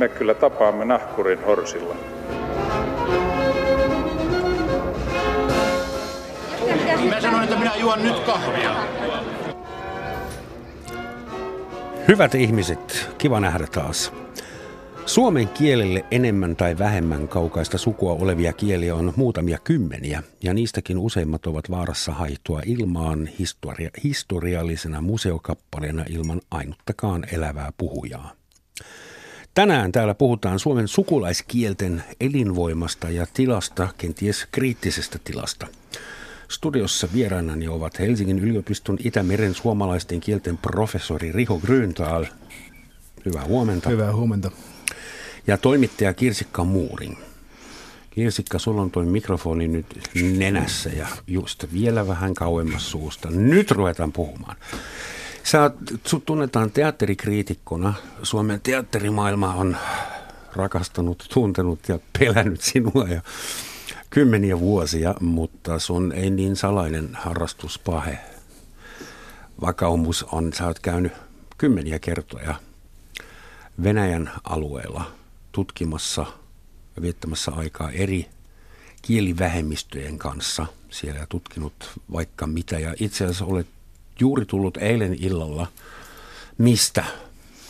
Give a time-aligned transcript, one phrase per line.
[0.00, 1.96] me kyllä tapaamme nahkurin horsilla.
[7.10, 8.76] Mä sanoin, että minä juon nyt kahvia.
[12.08, 14.12] Hyvät ihmiset, kiva nähdä taas.
[15.06, 21.46] Suomen kielelle enemmän tai vähemmän kaukaista sukua olevia kieliä on muutamia kymmeniä, ja niistäkin useimmat
[21.46, 28.39] ovat vaarassa haihtua ilmaan historia, historiallisena museokappaleena ilman ainuttakaan elävää puhujaa.
[29.54, 35.66] Tänään täällä puhutaan Suomen sukulaiskielten elinvoimasta ja tilasta, kenties kriittisestä tilasta.
[36.48, 42.26] Studiossa vieraanani ovat Helsingin yliopiston Itämeren suomalaisten kielten professori Riho Gröntaal.
[43.24, 43.90] Hyvää huomenta.
[43.90, 44.50] Hyvää huomenta.
[45.46, 47.16] Ja toimittaja Kirsikka Muurin.
[48.10, 49.86] Kirsikka, sulla on tuo mikrofoni nyt
[50.36, 53.30] nenässä ja just vielä vähän kauemmas suusta.
[53.30, 54.56] Nyt ruvetaan puhumaan.
[55.44, 55.70] Sä
[56.06, 57.94] sut tunnetaan teatterikriitikkona.
[58.22, 59.76] Suomen teatterimaailma on
[60.52, 63.22] rakastanut, tuntenut ja pelännyt sinua ja
[64.10, 68.18] kymmeniä vuosia, mutta sun ei niin salainen harrastuspahe.
[69.60, 71.12] Vakaumus on, sä oot käynyt
[71.58, 72.54] kymmeniä kertoja
[73.82, 75.12] Venäjän alueella
[75.52, 76.26] tutkimassa
[76.96, 78.26] ja viettämässä aikaa eri
[79.02, 82.78] kielivähemmistöjen kanssa siellä tutkinut vaikka mitä.
[82.78, 83.66] Ja itse asiassa olet
[84.20, 85.66] juuri tullut eilen illalla
[86.58, 87.04] mistä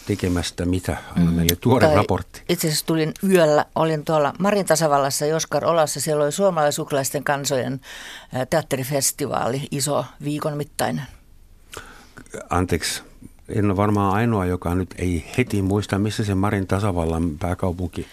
[0.06, 0.96] tekemästä mitä?
[1.16, 1.36] Anna mm.
[1.36, 2.42] meille tuore tai raportti.
[2.48, 6.00] Itse asiassa tulin yöllä, olin tuolla Marin tasavallassa Joskar Olassa.
[6.00, 7.80] Siellä oli suomalaisuklaisten kansojen
[8.50, 11.04] teatterifestivaali, iso viikon mittainen.
[12.50, 13.02] Anteeksi,
[13.48, 18.06] en ole varmaan ainoa, joka nyt ei heti muista, missä se Marin tasavallan pääkaupunki.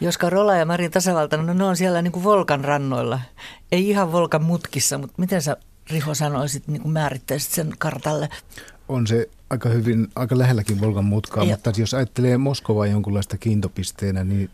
[0.00, 3.20] Joskar Ola ja Marin tasavalta, no ne on siellä niin kuin Volkan rannoilla.
[3.72, 5.56] Ei ihan Volkan mutkissa, mutta miten sä
[5.90, 8.28] Riho sanoisit, niin kuin määrittäisit sen kartalle?
[8.88, 11.50] On se aika hyvin, aika lähelläkin Volkan mutkaa, ja.
[11.50, 14.50] mutta jos ajattelee Moskovaa jonkunlaista kiintopisteenä, niin,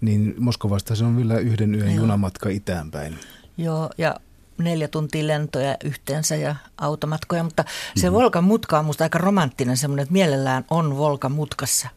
[0.00, 1.96] niin Moskovasta se on vielä yhden yön Joo.
[1.96, 3.18] junamatka itäänpäin.
[3.58, 4.16] Joo, ja
[4.58, 7.64] neljä tuntia lentoja yhteensä ja automatkoja, mutta
[7.96, 8.20] se mm-hmm.
[8.20, 11.88] Volkan mutka on musta aika romanttinen semmoinen, että mielellään on Volkan mutkassa.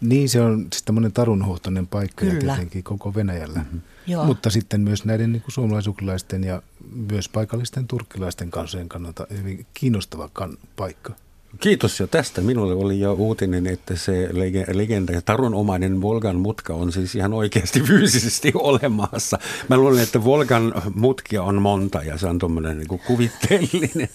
[0.00, 2.34] Niin, se on siis tämmöinen tarunhohtoinen paikka Kyllä.
[2.34, 3.58] ja tietenkin koko Venäjällä.
[3.58, 3.80] Mm-hmm.
[4.06, 4.24] Joo.
[4.24, 6.62] Mutta sitten myös näiden niin suomalaisukulaisten ja
[6.92, 11.14] myös paikallisten turkkilaisten kansojen kannalta hyvin kiinnostava kan- paikka.
[11.60, 12.40] Kiitos jo tästä.
[12.40, 14.28] Minulle oli jo uutinen, että se
[14.72, 19.38] legenda ja tarunomainen Volgan mutka on siis ihan oikeasti fyysisesti olemassa.
[19.68, 24.08] Mä luulen, että Volgan mutkia on monta ja se on tuommoinen niin kuvitteellinen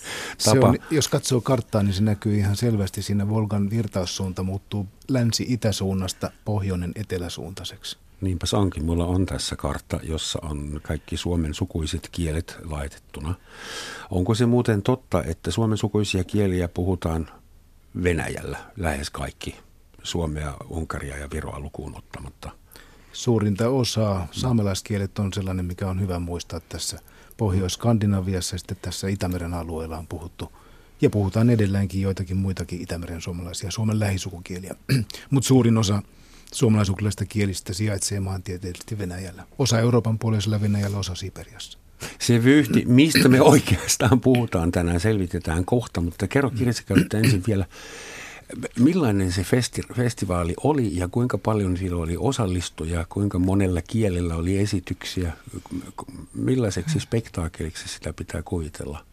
[0.46, 0.68] tapa.
[0.68, 3.02] On, jos katsoo karttaa, niin se näkyy ihan selvästi.
[3.02, 7.98] Siinä Volgan virtaussuunta muuttuu länsi-itäsuunnasta pohjoinen eteläsuuntaiseksi.
[8.24, 8.86] Niinpä onkin.
[8.86, 13.36] Mulla on tässä kartta, jossa on kaikki Suomen sukuiset kielet laitettuna.
[14.10, 17.30] Onko se muuten totta, että Suomen sukuisia kieliä puhutaan
[18.04, 19.56] Venäjällä lähes kaikki?
[20.04, 22.52] Suomea, Unkaria ja Viroa lukuun ottamatta.
[23.14, 27.00] Suurinta osaa saamelaiskielet on sellainen, mikä on hyvä muistaa tässä
[27.38, 30.52] Pohjois-Skandinaviassa ja sitten tässä Itämeren alueella on puhuttu.
[31.02, 34.76] Ja puhutaan edelleenkin joitakin muitakin Itämeren suomalaisia, Suomen lähisukukieliä.
[35.32, 36.02] Mutta suurin osa
[36.54, 39.44] suomalaisuklaisista kielistä sijaitsee maantieteellisesti Venäjällä.
[39.60, 41.78] Osa Euroopan puolisella Venäjällä, osa Siperiassa.
[42.20, 47.66] Se vyyhti, mistä me oikeastaan puhutaan tänään, selvitetään kohta, mutta kerro kirjastokäyttä ensin vielä,
[48.80, 54.58] millainen se festi- festivaali oli ja kuinka paljon siellä oli osallistujia, kuinka monella kielellä oli
[54.58, 55.34] esityksiä,
[56.34, 59.06] millaiseksi spektaakkeliksi sitä pitää kuvitella?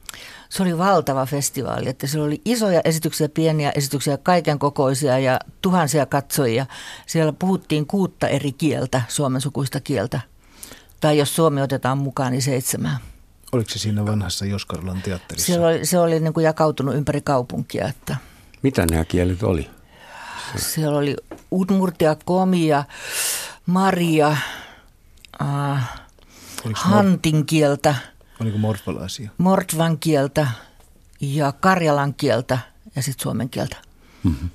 [0.48, 6.06] Se oli valtava festivaali, että siellä oli isoja esityksiä, pieniä esityksiä, kaiken kokoisia ja tuhansia
[6.06, 6.66] katsojia.
[7.06, 10.20] Siellä puhuttiin kuutta eri kieltä, suomen sukuista kieltä.
[11.00, 12.98] Tai jos Suomi otetaan mukaan, niin seitsemää.
[13.52, 15.52] Oliko se siinä vanhassa Joskarolan teatterissa?
[15.52, 17.88] Se oli, se oli niin kuin jakautunut ympäri kaupunkia.
[17.88, 18.16] Että
[18.62, 19.70] Mitä nämä kielet oli?
[20.56, 21.16] Siellä oli
[21.52, 22.84] Udmurtia, Komia,
[23.66, 24.36] Maria,
[25.42, 26.00] äh,
[26.74, 27.94] Hantin kieltä–
[28.40, 29.30] Oliko mortvalaisia?
[29.38, 30.46] Mortvan kieltä
[31.20, 32.58] ja karjalan kieltä
[32.96, 33.76] ja sitten suomen kieltä.
[34.22, 34.50] Mm-hmm.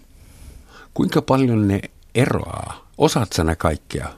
[0.94, 1.82] Kuinka paljon ne
[2.16, 2.88] eroaa?
[2.98, 4.10] Osaat sä ne kaikkea?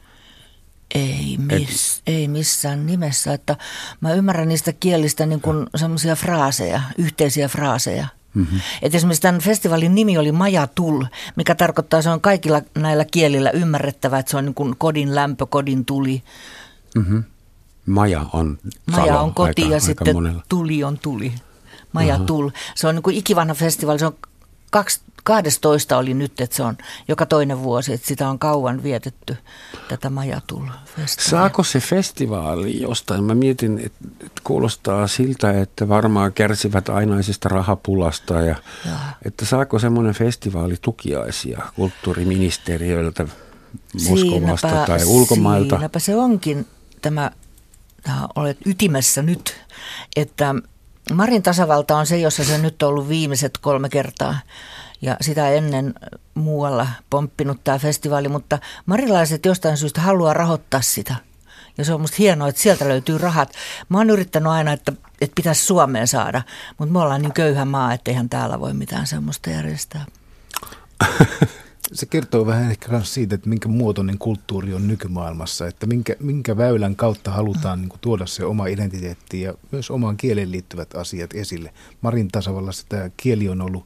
[0.95, 2.03] Ei, miss, Et...
[2.07, 3.33] ei missään nimessä.
[3.33, 3.55] Että
[4.01, 8.07] mä ymmärrän niistä kielistä niin kuin semmoisia fraaseja, yhteisiä fraaseja.
[8.33, 8.59] Mm-hmm.
[8.81, 11.05] Et esimerkiksi tämän festivaalin nimi oli Majatul,
[11.35, 15.15] mikä tarkoittaa, että se on kaikilla näillä kielillä ymmärrettävä, että se on niin kuin kodin
[15.15, 16.23] lämpö, kodin tuli.
[16.95, 17.23] Mm-hmm.
[17.87, 18.57] Maja on
[18.91, 20.43] Maja on koti aika, ja aika sitten monella.
[20.49, 21.33] tuli on tuli.
[21.91, 22.25] Maja uh-huh.
[22.25, 22.49] tul.
[22.75, 23.99] Se on niin kuin ikivanha festivaali.
[23.99, 24.15] Se on
[24.71, 29.37] kaksi, 12 oli nyt, että se on joka toinen vuosi, että sitä on kauan vietetty,
[29.89, 30.63] tätä Majatul.
[31.05, 33.23] Saako se festivaali jostain?
[33.23, 38.55] Mä mietin, että kuulostaa siltä, että varmaan kärsivät ainaisesta rahapulasta ja,
[38.85, 38.91] ja.
[39.25, 43.27] että saako semmoinen festivaali tukiaisia kulttuuriministeriöltä
[44.09, 45.75] Moskovasta siinäpä, tai ulkomailta.
[45.75, 46.67] Siinäpä se onkin
[47.01, 47.31] tämä
[48.35, 49.65] olet ytimessä nyt,
[50.15, 50.55] että
[51.13, 54.39] Marin tasavalta on se, jossa se nyt on ollut viimeiset kolme kertaa
[55.01, 55.93] ja sitä ennen
[56.33, 61.15] muualla pomppinut tämä festivaali, mutta marilaiset jostain syystä haluaa rahoittaa sitä.
[61.77, 63.51] Ja se on musta hienoa, että sieltä löytyy rahat.
[63.89, 66.41] Mä oon yrittänyt aina, että, että pitäisi Suomeen saada,
[66.77, 70.05] mutta me ollaan niin köyhä maa, että eihän täällä voi mitään semmoista järjestää.
[71.93, 76.57] Se kertoo vähän ehkä myös siitä, että minkä muotoinen kulttuuri on nykymaailmassa, että minkä, minkä
[76.57, 81.33] väylän kautta halutaan niin kuin, tuoda se oma identiteetti ja myös omaan kieleen liittyvät asiat
[81.33, 81.73] esille.
[82.01, 83.85] Marin tasavallassa tämä kieli on ollut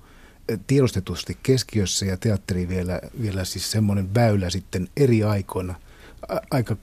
[0.49, 5.75] eh, tiedostetusti keskiössä ja teatteri vielä, vielä siis semmoinen väylä sitten eri aikoina,
[6.51, 6.75] aika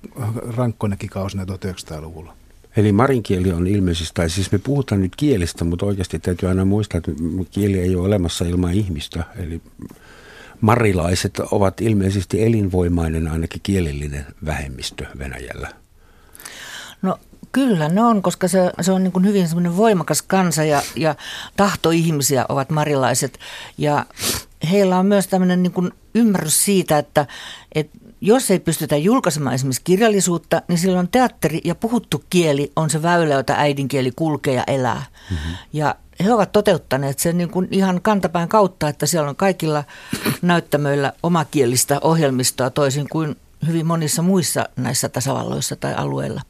[0.56, 2.36] rankkoinakin kausina 1900-luvulla.
[2.76, 6.98] Eli marinkieli on ilmeisesti, tai siis me puhutaan nyt kielestä, mutta oikeasti täytyy aina muistaa,
[6.98, 7.12] että
[7.50, 9.24] kieli ei ole olemassa ilman ihmistä.
[9.36, 9.60] Eli
[10.60, 15.68] marilaiset ovat ilmeisesti elinvoimainen ainakin kielellinen vähemmistö Venäjällä.
[17.02, 17.18] No
[17.52, 21.14] kyllä ne on, koska se, se on niin kuin hyvin semmoinen voimakas kansa ja, ja
[21.56, 23.38] tahtoihmisiä ovat marilaiset.
[23.78, 24.06] Ja
[24.70, 27.26] heillä on myös tämmöinen niin kuin ymmärrys siitä, että,
[27.74, 33.02] että jos ei pystytä julkaisemaan esimerkiksi kirjallisuutta, niin silloin teatteri ja puhuttu kieli on se
[33.02, 35.02] väylä, jota äidinkieli kulkee ja elää.
[35.30, 35.56] Mm-hmm.
[35.72, 35.94] Ja
[36.24, 39.84] he ovat toteuttaneet sen niin kuin ihan kantapään kautta, että siellä on kaikilla
[40.42, 43.36] näyttämöillä omakielistä ohjelmistoa toisin kuin
[43.66, 46.42] hyvin monissa muissa näissä tasavalloissa tai alueilla.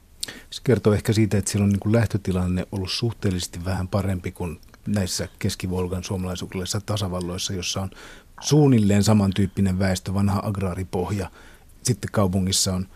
[0.50, 4.61] Se kertoo ehkä siitä, että siellä on niin kuin lähtötilanne ollut suhteellisesti vähän parempi kuin
[4.87, 7.91] näissä keskivolgan suomalaisuudessa tasavalloissa, jossa on
[8.41, 11.31] suunnilleen samantyyppinen väestö, vanha agraaripohja.
[11.82, 12.87] Sitten kaupungissa on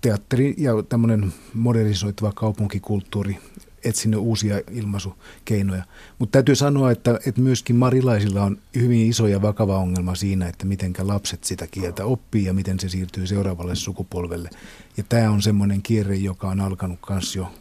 [0.00, 3.38] teatteri ja tämmöinen modernisoituva kaupunkikulttuuri
[3.84, 5.82] etsinyt uusia ilmaisukeinoja.
[6.18, 10.66] Mutta täytyy sanoa, että, että myöskin marilaisilla on hyvin iso ja vakava ongelma siinä, että
[10.66, 14.50] miten lapset sitä kieltä oppii ja miten se siirtyy seuraavalle sukupolvelle.
[14.96, 17.52] Ja tämä on semmoinen kierre, joka on alkanut myös jo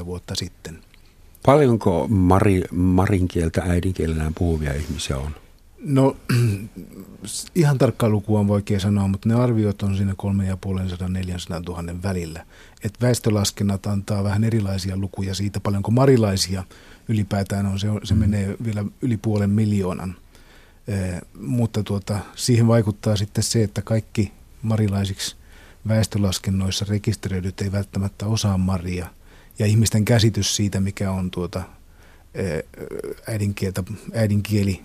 [0.00, 0.78] 3-40 vuotta sitten.
[1.46, 5.30] Paljonko mari, marinkieltä äidinkielenään puhuvia ihmisiä on?
[5.84, 6.16] No
[7.54, 10.16] ihan tarkkaa lukua on vaikea sanoa, mutta ne arviot on siinä 3,5-400
[11.66, 12.46] 000 välillä.
[12.84, 16.64] Et väestölaskennat antaa vähän erilaisia lukuja siitä, paljonko marilaisia
[17.08, 17.78] ylipäätään on.
[17.78, 18.20] Se, se mm.
[18.20, 20.16] menee vielä yli puolen miljoonan.
[20.88, 20.94] E,
[21.40, 24.32] mutta tuota, siihen vaikuttaa sitten se, että kaikki
[24.62, 25.36] marilaisiksi
[25.88, 29.06] väestölaskennoissa rekisteröidyt ei välttämättä osaa maria.
[29.58, 31.62] Ja ihmisten käsitys siitä, mikä on tuota,
[33.28, 33.82] äidinkieltä,
[34.14, 34.82] äidinkieli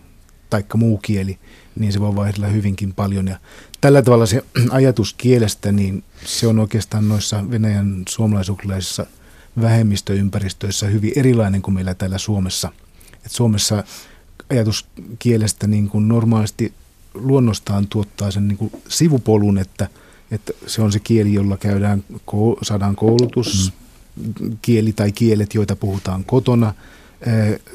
[0.53, 1.37] taikka muu kieli,
[1.79, 3.27] niin se voi vaihdella hyvinkin paljon.
[3.27, 3.39] Ja
[3.81, 9.05] tällä tavalla se ajatus kielestä, niin se on oikeastaan noissa Venäjän suomalaisuuklaisissa
[9.61, 12.71] vähemmistöympäristöissä hyvin erilainen kuin meillä täällä Suomessa.
[13.25, 13.83] Et Suomessa
[14.49, 14.85] ajatus
[15.19, 16.73] kielestä niin kuin normaalisti
[17.13, 19.89] luonnostaan tuottaa sen niin kuin sivupolun, että,
[20.31, 22.03] että se on se kieli, jolla käydään,
[22.61, 23.73] saadaan koulutus,
[24.15, 24.57] mm.
[24.61, 26.73] kieli tai kielet, joita puhutaan kotona–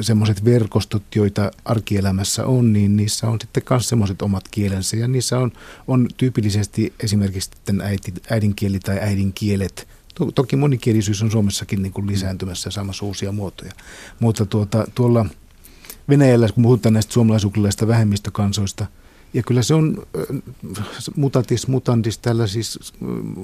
[0.00, 5.38] semmoiset verkostot, joita arkielämässä on, niin niissä on sitten myös semmoiset omat kielensä ja niissä
[5.38, 5.52] on,
[5.86, 7.50] on tyypillisesti esimerkiksi
[7.82, 9.88] äiti, äidinkieli tai äidinkielet.
[10.14, 13.72] To, toki monikielisyys on Suomessakin niin kuin lisääntymässä ja saamassa uusia muotoja,
[14.20, 15.26] mutta tuota, tuolla
[16.08, 18.86] Venäjällä, kun puhutaan näistä suomalaisuukilaisista vähemmistökansoista,
[19.34, 20.06] ja kyllä se on
[21.16, 22.78] mutatis mutandis tällä siis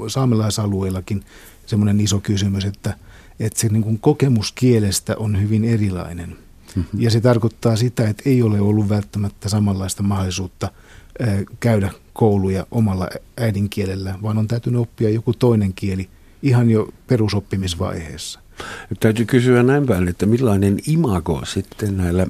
[0.08, 1.24] saamelaisalueellakin
[1.66, 2.96] semmoinen iso kysymys, että–
[3.40, 6.28] että se niin kuin kokemus kielestä on hyvin erilainen.
[6.28, 7.00] Mm-hmm.
[7.00, 10.68] Ja se tarkoittaa sitä, että ei ole ollut välttämättä samanlaista mahdollisuutta
[11.60, 16.08] käydä kouluja omalla äidinkielellä, vaan on täytynyt oppia joku toinen kieli
[16.42, 18.40] ihan jo perusoppimisvaiheessa.
[19.00, 22.26] Täytyy kysyä näin päin, että millainen imago sitten näillä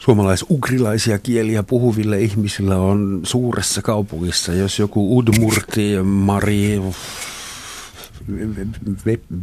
[0.00, 6.80] suomalais-ugrilaisia kieliä puhuville ihmisillä on suuressa kaupungissa, jos joku Udmurti, Mari,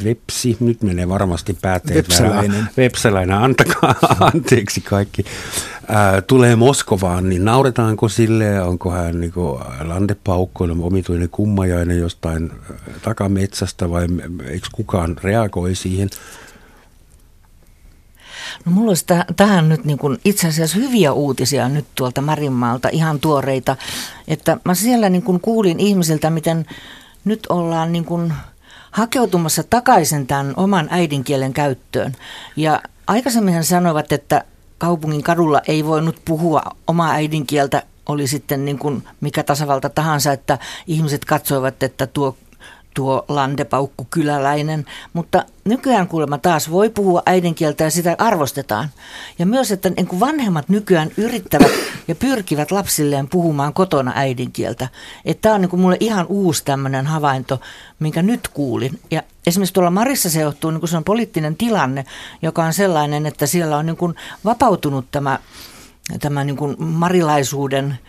[0.03, 2.69] Vepsi, nyt menee varmasti päätteet Vepsäläinen.
[2.77, 3.95] Vepsäläinen, antakaa
[4.33, 5.25] anteeksi kaikki.
[5.87, 9.33] Ää, tulee Moskovaan, niin nauretaanko sille, onko hän niin
[9.83, 12.51] landepaukkoinen, omituinen kummajainen jostain
[13.01, 14.07] takametsästä vai
[14.45, 16.09] eikö kukaan reagoi siihen?
[18.65, 23.19] No mulla olisi tähän nyt niin kuin itse asiassa hyviä uutisia nyt tuolta Marinmaalta, ihan
[23.19, 23.75] tuoreita.
[24.27, 26.65] Että mä siellä niin kuin kuulin ihmisiltä, miten
[27.25, 28.33] nyt ollaan niin kuin
[28.93, 32.15] hakeutumassa takaisin tämän oman äidinkielen käyttöön.
[32.55, 34.43] Ja aikaisemmin hän sanoivat, että
[34.77, 40.59] kaupungin kadulla ei voinut puhua omaa äidinkieltä, oli sitten niin kuin mikä tasavalta tahansa, että
[40.87, 42.37] ihmiset katsoivat, että tuo
[42.93, 48.89] tuo landepaukku kyläläinen, mutta nykyään kuulemma taas voi puhua äidinkieltä ja sitä arvostetaan.
[49.39, 51.71] Ja myös, että niin kuin vanhemmat nykyään yrittävät
[52.07, 54.87] ja pyrkivät lapsilleen puhumaan kotona äidinkieltä.
[55.25, 57.61] Että tämä on niin kuin mulle ihan uusi tämmöinen havainto,
[57.99, 58.99] minkä nyt kuulin.
[59.11, 62.05] Ja esimerkiksi tuolla Marissa se johtuu, niin kuin se on poliittinen tilanne,
[62.41, 65.39] joka on sellainen, että siellä on niin kuin vapautunut tämä,
[66.19, 67.99] tämä niin kuin marilaisuuden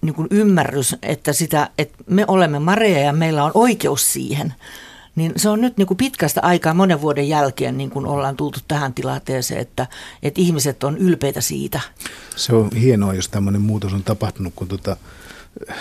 [0.00, 4.54] niin kuin ymmärrys, että, sitä, että me olemme mareja ja meillä on oikeus siihen,
[5.16, 8.60] niin se on nyt niin kuin pitkästä aikaa monen vuoden jälkeen niin kuin ollaan tultu
[8.68, 9.86] tähän tilanteeseen, että,
[10.22, 11.80] että ihmiset on ylpeitä siitä.
[12.36, 14.96] Se on hienoa, jos tämmöinen muutos on tapahtunut, kun tota,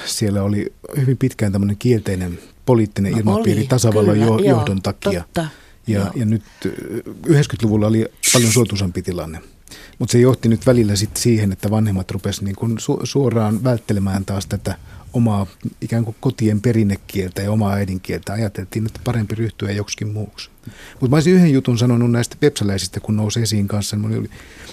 [0.05, 4.93] siellä oli hyvin pitkään tämmöinen kielteinen poliittinen no ilmapiiri oli, tasavallan kyllä, jo, johdon joo,
[4.93, 5.21] takia.
[5.21, 5.47] Totta,
[5.87, 6.43] ja, ja nyt
[7.27, 9.41] 90-luvulla oli paljon suotuisampi tilanne.
[9.99, 14.25] Mutta se johti nyt välillä sitten siihen, että vanhemmat rupesivat niin kuin su- suoraan välttelemään
[14.25, 14.75] taas tätä
[15.13, 15.47] omaa
[15.81, 18.33] ikään kuin kotien perinnekieltä ja omaa äidinkieltä.
[18.33, 20.49] Ajateltiin, että parempi ryhtyä joksikin muuksi.
[20.91, 23.97] Mutta mä olisin yhden jutun sanonut näistä vepsäläisistä, kun nousi esiin kanssa.
[23.97, 24.29] Mulla oli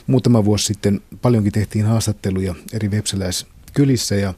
[0.07, 4.35] muutama vuosi sitten paljonkin tehtiin haastatteluja eri vepsäläiskylissä ja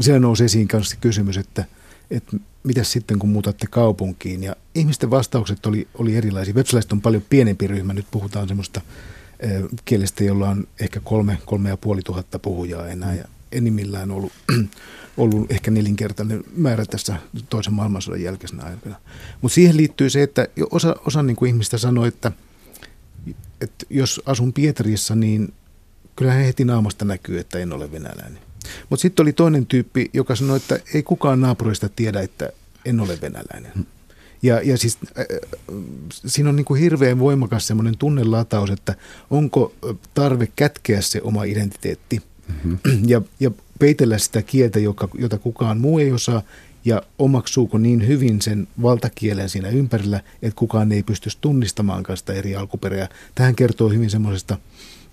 [0.00, 1.64] siellä nousi esiin kanssa kysymys, että,
[2.10, 4.42] että mitä sitten kun muutatte kaupunkiin.
[4.42, 6.54] Ja ihmisten vastaukset oli, oli erilaisia.
[6.54, 8.80] Vepsäläiset on paljon pienempi ryhmä, nyt puhutaan semmoista
[9.84, 14.32] kielestä, jolla on ehkä kolme, kolme ja puoli tuhatta puhujaa enää ja enimmillään ollut,
[15.16, 17.16] ollut ehkä nelinkertainen määrä tässä
[17.48, 18.96] toisen maailmansodan jälkeisenä aikana.
[19.40, 22.32] Mutta siihen liittyy se, että osa, osa niin kuin ihmistä sanoi, että,
[23.60, 25.54] että jos asun Pietarissa, niin
[26.16, 28.38] kyllä heti naamasta näkyy, että en ole venäläinen.
[28.90, 32.50] Mutta sitten oli toinen tyyppi, joka sanoi, että ei kukaan naapurista tiedä, että
[32.84, 33.86] en ole venäläinen.
[34.42, 35.26] Ja, ja siis äh,
[36.08, 38.94] siinä on niin kuin hirveän voimakas semmoinen tunnelataus, että
[39.30, 39.74] onko
[40.14, 42.78] tarve kätkeä se oma identiteetti mm-hmm.
[43.06, 46.42] ja, ja peitellä sitä kieltä, joka, jota kukaan muu ei osaa,
[46.84, 52.56] ja omaksuuko niin hyvin sen valtakielen siinä ympärillä, että kukaan ei pystyisi tunnistamaan sitä eri
[52.56, 53.08] alkuperää.
[53.34, 54.58] Tähän kertoo hyvin semmoisesta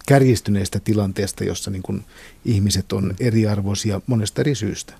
[0.05, 2.05] kärjistyneestä tilanteesta, jossa niin kuin
[2.45, 4.93] ihmiset on eriarvoisia monesta eri syystä.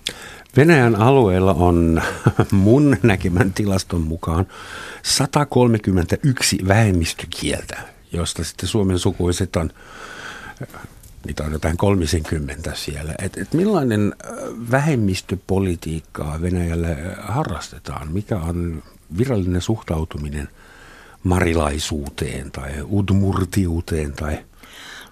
[0.57, 2.01] Venäjän alueella on
[2.51, 4.47] mun näkemän tilaston mukaan
[5.03, 7.77] 131 vähemmistökieltä,
[8.11, 9.69] josta sitten Suomen sukuiset on,
[11.25, 13.13] niitä on jotain 30 siellä.
[13.19, 14.15] Et, et millainen
[14.71, 16.87] vähemmistöpolitiikkaa Venäjällä
[17.19, 18.11] harrastetaan?
[18.11, 18.83] Mikä on
[19.17, 20.49] virallinen suhtautuminen
[21.23, 24.39] marilaisuuteen tai udmurtiuteen tai–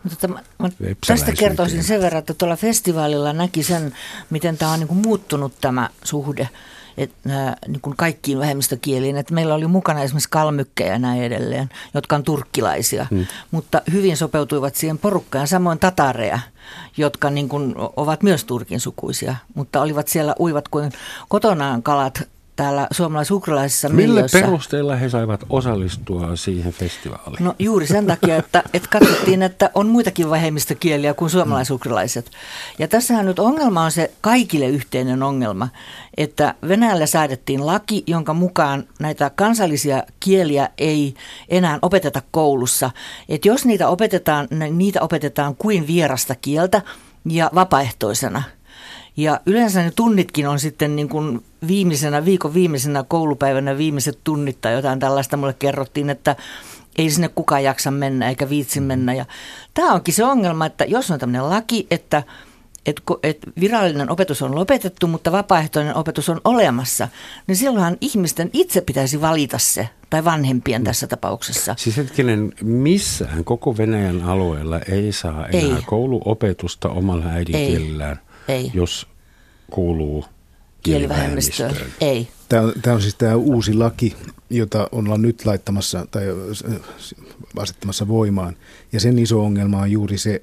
[0.09, 0.69] mutta mä, mä
[1.07, 3.93] tästä kertoisin sen verran, että tuolla festivaalilla näki sen,
[4.29, 6.49] miten tämä on niin kuin muuttunut tämä suhde
[6.97, 9.17] et, ää, niin kuin kaikkiin vähemmistökieliin.
[9.17, 13.25] Et meillä oli mukana esimerkiksi kalmykkejä ja näin edelleen, jotka on turkkilaisia, hmm.
[13.51, 15.47] mutta hyvin sopeutuivat siihen porukkaan.
[15.47, 16.39] Samoin tatareja,
[16.97, 20.91] jotka niin kuin ovat myös turkin sukuisia, mutta olivat siellä uivat kuin
[21.27, 24.39] kotonaan kalat täällä suomalais-ukralaisessa Millä miljössä.
[24.39, 27.43] perusteella he saivat osallistua siihen festivaaliin?
[27.43, 32.31] No juuri sen takia, että, että katsottiin, että on muitakin vähemmistökieliä kuin suomalais-ukralaiset.
[32.79, 35.69] Ja tässähän nyt ongelma on se kaikille yhteinen ongelma,
[36.17, 41.13] että Venäjällä säädettiin laki, jonka mukaan näitä kansallisia kieliä ei
[41.49, 42.91] enää opeteta koulussa.
[43.29, 46.81] Että jos niitä opetetaan, niitä opetetaan kuin vierasta kieltä
[47.25, 48.43] ja vapaaehtoisena–
[49.17, 54.73] ja yleensä ne tunnitkin on sitten niin kuin viimeisenä, viikon viimeisenä koulupäivänä viimeiset tunnit tai
[54.73, 55.37] jotain tällaista.
[55.37, 56.35] Mulle kerrottiin, että
[56.97, 59.13] ei sinne kukaan jaksa mennä eikä viitsi mennä.
[59.13, 59.25] Ja
[59.73, 62.23] tämä onkin se ongelma, että jos on tämmöinen laki, että
[62.85, 67.07] että et virallinen opetus on lopetettu, mutta vapaaehtoinen opetus on olemassa,
[67.47, 71.75] niin silloinhan ihmisten itse pitäisi valita se, tai vanhempien tässä tapauksessa.
[71.77, 75.83] Siis hetkinen, missään koko Venäjän alueella ei saa enää ei.
[75.85, 78.19] kouluopetusta omalla äidinkielellään.
[78.47, 78.71] Ei.
[78.73, 79.07] jos
[79.71, 80.25] kuuluu
[80.83, 81.75] kielivähemmistöön.
[82.01, 82.27] Ei.
[82.49, 84.15] Tämä on, tämä on siis tämä uusi laki,
[84.49, 86.23] jota ollaan nyt laittamassa tai
[87.57, 88.55] asettamassa voimaan.
[88.91, 90.41] Ja sen iso ongelma on juuri se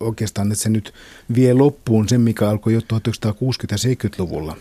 [0.00, 0.94] oikeastaan, että se nyt
[1.34, 4.56] vie loppuun sen, mikä alkoi jo 1960-70-luvulla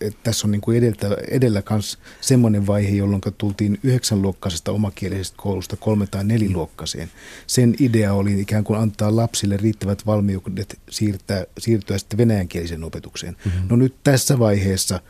[0.00, 5.76] että tässä on niin kuin edeltä, edellä myös semmoinen vaihe, jolloin tultiin yhdeksänluokkaisesta omakielisestä koulusta
[5.76, 7.10] kolme- tai neliluokkaiseen.
[7.46, 13.36] Sen idea oli ikään kuin antaa lapsille riittävät valmiudet siirtää, siirtyä sitten venäjänkielisen opetukseen.
[13.44, 13.68] Mm-hmm.
[13.68, 15.00] No nyt tässä vaiheessa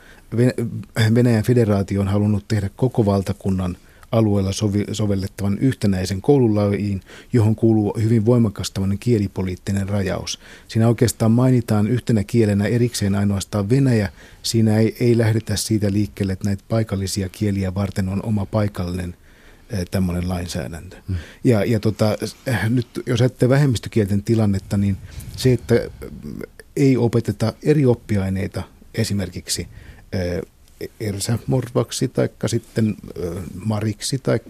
[1.15, 3.77] Venäjän federaatio on halunnut tehdä koko valtakunnan–
[4.13, 7.01] alueella sovi, sovellettavan yhtenäisen koululajiin,
[7.33, 10.41] johon kuuluu hyvin voimakas kielipoliittinen rajaus.
[10.69, 14.13] Siinä oikeastaan mainitaan yhtenä kielenä erikseen ainoastaan Venäjä.
[14.43, 19.17] Siinä ei, ei lähdetä siitä liikkeelle, että näitä paikallisia kieliä varten on oma paikallinen
[19.71, 20.97] eh, tämmöinen lainsäädäntö.
[21.09, 21.17] Hmm.
[21.45, 24.97] Ja, ja tota, eh, nyt jos ajattelee vähemmistökielten tilannetta, niin
[25.37, 25.75] se, että
[26.77, 28.63] ei opeteta eri oppiaineita
[28.95, 29.69] esimerkiksi
[31.01, 32.97] Ersä Morvaksi tai sitten
[33.65, 34.41] Mariksi tai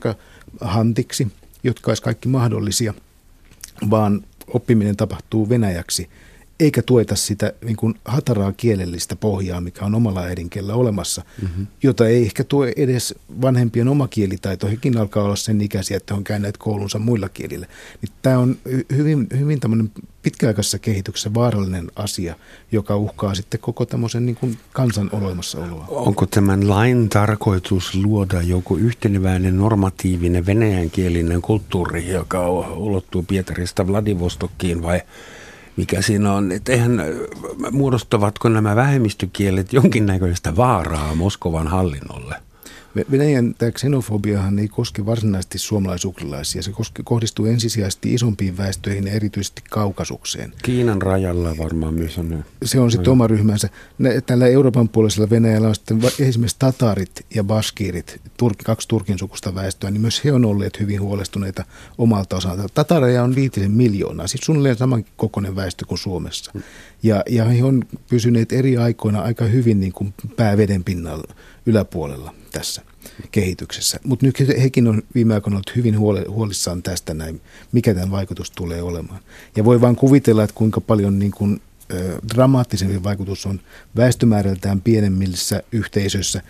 [0.61, 1.29] Hantiksi,
[1.63, 2.95] jotka olisi kaikki mahdollisia,
[3.91, 6.09] vaan oppiminen tapahtuu venäjäksi–
[6.61, 11.67] eikä tueta sitä niin kuin hataraa kielellistä pohjaa, mikä on omalla äidinkielellä olemassa, mm-hmm.
[11.83, 14.69] jota ei ehkä tue edes vanhempien oma kielitaito.
[14.69, 17.67] Hekin alkaa olla sen ikäisiä, että on käyneet koulunsa muilla kielillä.
[18.03, 18.57] Niin tämä on
[18.97, 19.91] hyvin, hyvin tämmöinen
[20.29, 22.35] pitkäaikaisessa kehityksessä vaarallinen asia,
[22.73, 25.85] joka uhkaa sitten koko tämmöisen niin kuin kansan olemassaoloa.
[25.89, 35.03] Onko tämän lain tarkoitus luoda joku yhteneväinen normatiivinen venäjänkielinen kulttuuri, joka ulottuu Pietarista Vladivostokkiin vai–
[35.77, 37.03] mikä siinä on, että eihän,
[37.71, 42.48] muodostavatko nämä vähemmistökielet jonkinnäköistä vaaraa Moskovan hallinnolle?
[43.11, 46.63] Venäjän tämä xenofobiahan ei koske varsinaisesti suomalaisukrilaisia.
[46.63, 50.53] Se koske, kohdistuu ensisijaisesti isompiin väestöihin ja erityisesti kaukasukseen.
[50.63, 52.45] Kiinan rajalla varmaan myös on.
[52.65, 53.69] Se on sitten oma ryhmänsä.
[54.27, 59.91] Tällä Euroopan puolisella Venäjällä on sitten esimerkiksi tatarit ja baskiirit, turk, kaksi turkin sukusta väestöä,
[59.91, 61.65] niin myös he on olleet hyvin huolestuneita
[61.99, 62.67] omalta osalta.
[62.75, 66.53] Tatareja on viitisen miljoonaa, siis suunnilleen saman kokoinen väestö kuin Suomessa.
[67.03, 71.35] Ja, ja he on pysyneet eri aikoina aika hyvin niin kuin pääveden pinnalla
[71.67, 72.83] yläpuolella tässä
[73.31, 74.01] kehityksessä.
[74.05, 77.41] Mutta nyt hekin on viime aikoina ollut hyvin huolissaan tästä näin,
[77.73, 79.21] mikä tämän vaikutus tulee olemaan.
[79.57, 81.61] Ja voi vain kuvitella, että kuinka paljon niin kuin,
[82.35, 83.61] dramaattisempi vaikutus on
[83.97, 86.43] väestömäärältään pienemmissä yhteisöissä,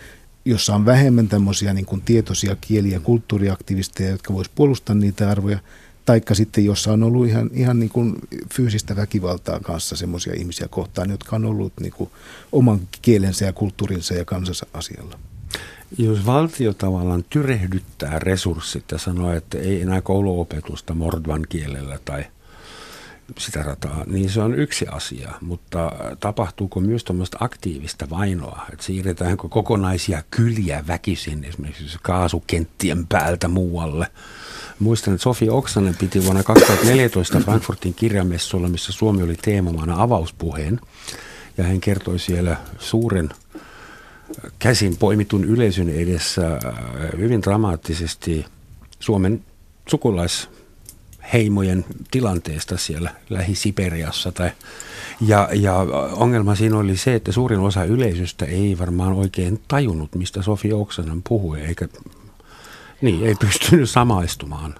[0.45, 5.59] jossa on vähemmän tämmöisiä niin kuin tietoisia kieli- ja kulttuuriaktivisteja, jotka voisivat puolustaa niitä arvoja,
[6.05, 8.15] taikka sitten jossa on ollut ihan, ihan niin kuin
[8.53, 12.09] fyysistä väkivaltaa kanssa semmoisia ihmisiä kohtaan, jotka on ollut niin kuin
[12.51, 15.19] oman kielensä ja kulttuurinsa ja kansansa asialla.
[15.97, 22.25] Jos valtio tavallaan tyrehdyttää resurssit ja sanoo, että ei enää kouluopetusta mordvan kielellä tai
[23.37, 29.47] sitä rataa, niin se on yksi asia, mutta tapahtuuko myös tuommoista aktiivista vainoa, että siirretäänkö
[29.47, 34.07] kokonaisia kyliä väkisin esimerkiksi kaasukenttien päältä muualle?
[34.79, 40.79] Muistan, että Sofi Oksanen piti vuonna 2014 Frankfurtin kirjamessuilla, missä Suomi oli teemamaana avauspuheen,
[41.57, 43.29] ja hän kertoi siellä suuren
[44.59, 46.59] käsin poimitun yleisön edessä äh,
[47.17, 48.45] hyvin dramaattisesti
[48.99, 49.43] Suomen
[49.89, 54.31] sukulaisheimojen tilanteesta siellä Lähi-Siperiassa.
[54.31, 54.51] Tai,
[55.21, 55.75] ja, ja
[56.11, 61.23] ongelma siinä oli se, että suurin osa yleisöstä ei varmaan oikein tajunnut, mistä Sofi Oksanen
[61.23, 61.87] puhui, eikä
[63.01, 64.75] niin, ei pystynyt samaistumaan.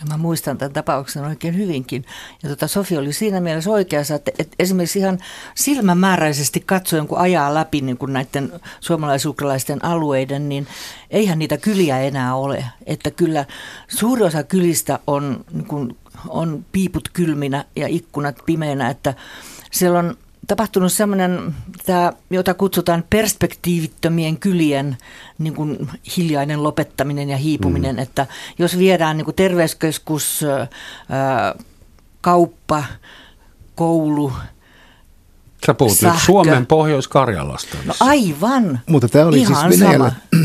[0.00, 2.04] Ja mä muistan tämän tapauksen oikein hyvinkin.
[2.42, 5.18] Ja tota Sofi oli siinä mielessä oikeassa, että, että esimerkiksi ihan
[5.54, 10.66] silmämääräisesti katsoen, kun ajaa läpi niin kuin näiden suomalaisukralaisten alueiden, niin
[11.10, 12.64] eihän niitä kyliä enää ole.
[12.86, 13.44] Että kyllä
[13.88, 15.96] suuri osa kylistä on, niin kuin,
[16.28, 19.14] on piiput kylminä ja ikkunat pimeänä, että
[19.72, 21.54] siellä on tapahtunut semmoinen,
[21.86, 24.96] tämä, jota kutsutaan perspektiivittömien kylien
[25.38, 28.02] niin kuin hiljainen lopettaminen ja hiipuminen, mm.
[28.02, 28.26] että
[28.58, 30.44] jos viedään niin kuin terveyskeskus,
[31.08, 31.54] ää,
[32.20, 32.84] kauppa,
[33.74, 34.32] koulu,
[35.66, 36.14] Sä puhut Sähkö.
[36.14, 37.76] nyt Suomen Pohjois-Karjalasta.
[37.84, 38.80] No aivan.
[38.86, 40.38] Mutta tämä oli Ihan siis Venäjällä 1950-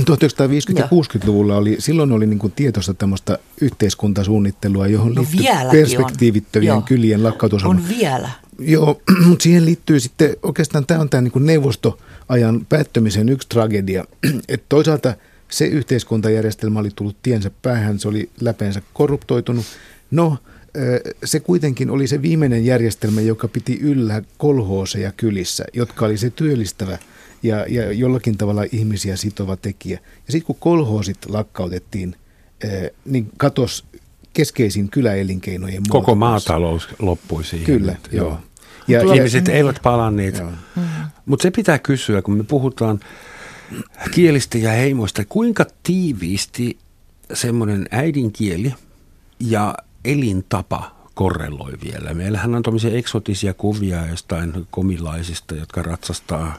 [0.79, 7.23] ja 60-luvulla, oli, silloin oli niin kuin tietoista tämmöistä yhteiskuntasuunnittelua, johon no liittyy perspektiivittömien kylien
[7.23, 7.63] lakkautus.
[7.63, 8.29] On vielä.
[8.61, 14.05] Joo, mutta siihen liittyy sitten, oikeastaan tämä on tämä niin neuvostoajan päättymisen yksi tragedia,
[14.49, 15.13] että toisaalta
[15.49, 19.65] se yhteiskuntajärjestelmä oli tullut tiensä päähän, se oli läpeensä korruptoitunut.
[20.11, 20.37] No,
[21.25, 26.97] se kuitenkin oli se viimeinen järjestelmä, joka piti yllä kolhooseja kylissä, jotka oli se työllistävä
[27.43, 29.99] ja, ja jollakin tavalla ihmisiä sitova tekijä.
[30.27, 32.15] Ja sitten kun kolhoosit lakkautettiin,
[33.05, 33.85] niin katos
[34.33, 35.83] keskeisin kyläelinkeinojen.
[35.89, 37.65] Koko maatalous loppui siihen.
[37.65, 38.37] Kyllä, joo.
[38.87, 40.43] Ja, ja ihmiset ja, eivät palanneet.
[40.75, 40.83] Mm.
[41.25, 42.99] Mutta se pitää kysyä, kun me puhutaan
[44.11, 46.77] kielistä ja heimoista, kuinka tiiviisti
[47.33, 48.73] semmoinen äidinkieli
[49.39, 52.13] ja elintapa korreloi vielä.
[52.13, 56.57] Meillähän on tuommoisia eksotisia kuvia jostain komilaisista, jotka ratsastaa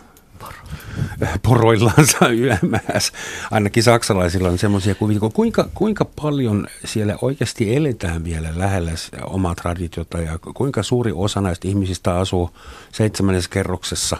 [1.42, 3.12] poroillansa ylämässä.
[3.50, 5.20] Ainakin saksalaisilla on semmoisia kuvia.
[5.32, 8.90] Kuinka, kuinka paljon siellä oikeasti eletään vielä lähellä
[9.24, 12.50] omaa traditiota ja kuinka suuri osa näistä ihmisistä asuu
[12.92, 14.16] seitsemännes kerroksessa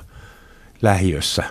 [0.83, 1.45] lähiössä?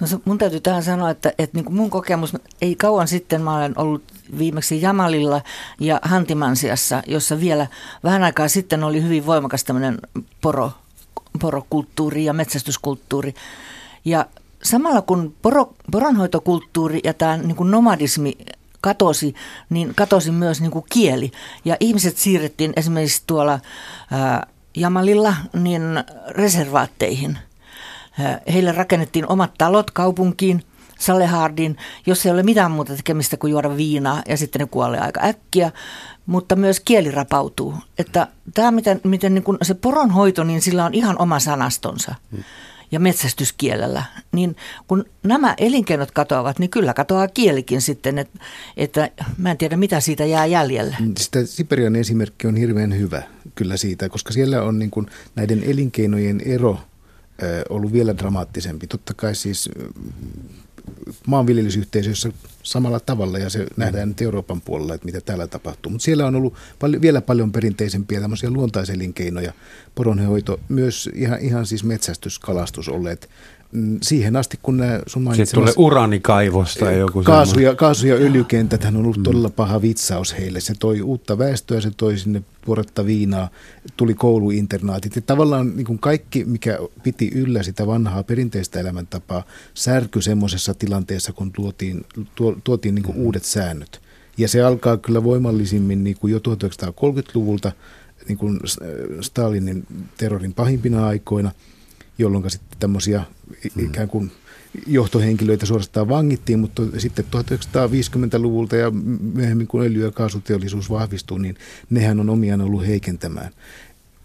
[0.00, 3.56] No mun täytyy tähän sanoa, että, että niin kuin mun kokemus, ei kauan sitten mä
[3.56, 4.02] olen ollut
[4.38, 5.42] viimeksi Jamalilla
[5.80, 7.66] ja Hantimansiassa, jossa vielä
[8.04, 9.98] vähän aikaa sitten oli hyvin voimakas tämmöinen
[10.40, 10.72] poro
[11.40, 13.34] porokulttuuri ja metsästyskulttuuri.
[14.04, 14.26] Ja
[14.62, 18.38] samalla kun poro, poronhoitokulttuuri ja tämä niin kuin nomadismi
[18.80, 19.34] katosi,
[19.70, 21.32] niin katosi myös niin kuin kieli.
[21.64, 23.60] Ja ihmiset siirrettiin esimerkiksi tuolla
[24.10, 25.82] ää, Jamalilla niin
[26.28, 27.38] reservaatteihin.
[28.52, 30.64] Heille rakennettiin omat talot kaupunkiin,
[30.98, 35.20] Salehardin, jos ei ole mitään muuta tekemistä kuin juoda viinaa ja sitten ne kuolee aika
[35.24, 35.72] äkkiä,
[36.26, 37.74] mutta myös kieli rapautuu.
[37.98, 42.14] Että tämä, miten, miten niin kun se poronhoito, niin sillä on ihan oma sanastonsa.
[42.30, 42.44] Hmm
[42.90, 44.56] ja metsästyskielellä, niin
[44.86, 48.38] kun nämä elinkeinot katoavat, niin kyllä katoaa kielikin sitten, että,
[48.76, 50.96] että mä en tiedä mitä siitä jää jäljelle.
[51.00, 53.22] Mm, sitä Siperian esimerkki on hirveän hyvä
[53.54, 56.78] kyllä siitä, koska siellä on niin kuin näiden elinkeinojen ero
[57.68, 58.86] ollut vielä dramaattisempi.
[58.86, 59.70] Totta kai siis
[61.26, 63.66] maanviljelysyhteisöissä samalla tavalla ja se mm.
[63.76, 65.92] nähdään nyt Euroopan puolella, että mitä täällä tapahtuu.
[65.92, 69.52] Mutta siellä on ollut paljon, vielä paljon perinteisempiä tämmöisiä luontaiselinkeinoja,
[69.94, 73.28] poronhoito, myös ihan, ihan siis metsästys, kalastus olleet
[74.02, 75.48] siihen asti, kun nämä sun mainitsemat...
[75.48, 75.74] Sitten tulee
[76.92, 79.22] eh, joku kaasu ja, kaasu- ja öljykentät on ollut mm.
[79.22, 80.60] todella paha vitsaus heille.
[80.60, 83.48] Se toi uutta väestöä, se toi sinne puoretta viinaa,
[83.96, 85.16] tuli kouluinternaatit.
[85.16, 89.42] Ja tavallaan niin kuin kaikki, mikä piti yllä sitä vanhaa perinteistä elämäntapaa,
[89.74, 93.22] särky semmoisessa tilanteessa, kun tuotiin, tuo, tuotiin niin kuin mm.
[93.22, 94.00] uudet säännöt.
[94.38, 97.72] Ja se alkaa kyllä voimallisimmin niin kuin jo 1930-luvulta
[98.28, 98.60] niin kuin
[99.20, 101.50] Stalinin terrorin pahimpina aikoina–
[102.18, 103.22] jolloin sitten tämmöisiä
[103.74, 103.84] mm.
[103.84, 104.30] ikään kuin
[104.86, 108.90] johtohenkilöitä suorastaan vangittiin, mutta sitten 1950-luvulta ja
[109.34, 111.56] myöhemmin kun öljy- ja kaasuteollisuus vahvistuu, niin
[111.90, 113.52] nehän on omiaan ollut heikentämään.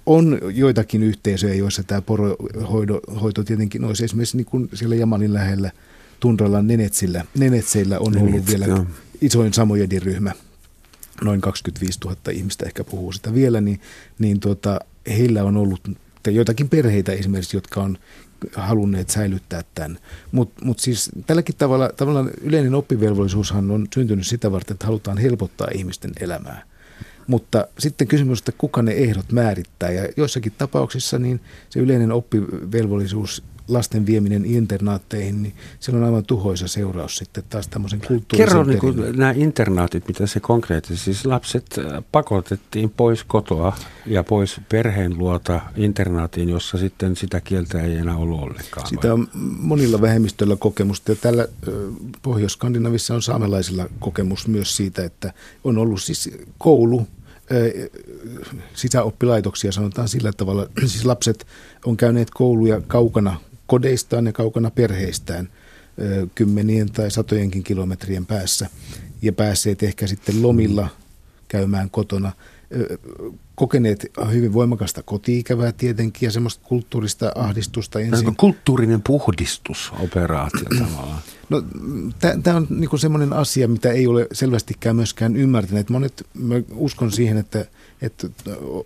[0.05, 5.71] On joitakin yhteisöjä, joissa tämä porohoito tietenkin olisi esimerkiksi niin kuin siellä Jamalin lähellä
[6.19, 8.85] Tundralla Nenetsillä, Nenetseillä on ollut Nenetsk, vielä joo.
[9.21, 10.31] isoin samojedin ryhmä,
[11.23, 13.81] noin 25 000 ihmistä ehkä puhuu sitä vielä, niin,
[14.19, 15.81] niin tota, heillä on ollut
[16.31, 17.97] joitakin perheitä esimerkiksi, jotka on
[18.55, 19.99] halunneet säilyttää tämän.
[20.31, 25.67] Mutta mut siis tälläkin tavalla, tavallaan yleinen oppivelvollisuushan on syntynyt sitä varten, että halutaan helpottaa
[25.73, 26.63] ihmisten elämää.
[27.27, 29.91] Mutta sitten kysymys, että kuka ne ehdot määrittää.
[29.91, 36.67] Ja joissakin tapauksissa niin se yleinen oppivelvollisuus lasten vieminen internaatteihin, niin se on aivan tuhoisa
[36.67, 41.65] seuraus sitten taas tämmöisen kulttuurisen Kerro niin kuin nämä internaatit, mitä se konkreettisesti, siis lapset
[41.77, 48.17] äh, pakotettiin pois kotoa ja pois perheen luota internaatiin, jossa sitten sitä kieltä ei enää
[48.17, 48.87] ollut ollenkaan.
[48.87, 49.27] Sitä on
[49.59, 51.47] monilla vähemmistöillä kokemusta ja tällä
[52.21, 57.07] Pohjois-Skandinavissa on saamelaisilla kokemus myös siitä, että on ollut siis koulu,
[58.73, 61.47] sisäoppilaitoksia sanotaan sillä tavalla, siis lapset
[61.85, 65.49] on käyneet kouluja kaukana kodeistaan ja kaukana perheistään
[66.35, 68.69] kymmenien tai satojenkin kilometrien päässä
[69.21, 70.89] ja päässeet ehkä sitten lomilla
[71.47, 72.31] käymään kotona
[73.55, 78.35] kokeneet hyvin voimakasta kotiikävää tietenkin ja semmoista kulttuurista ahdistusta ensin.
[78.35, 81.21] kulttuurinen puhdistusoperaatio tavallaan?
[81.49, 81.63] No,
[82.43, 85.89] tämä on niinku semmoinen asia, mitä ei ole selvästikään myöskään ymmärtäneet.
[85.89, 87.65] Monet, mä uskon siihen, että
[88.03, 88.27] että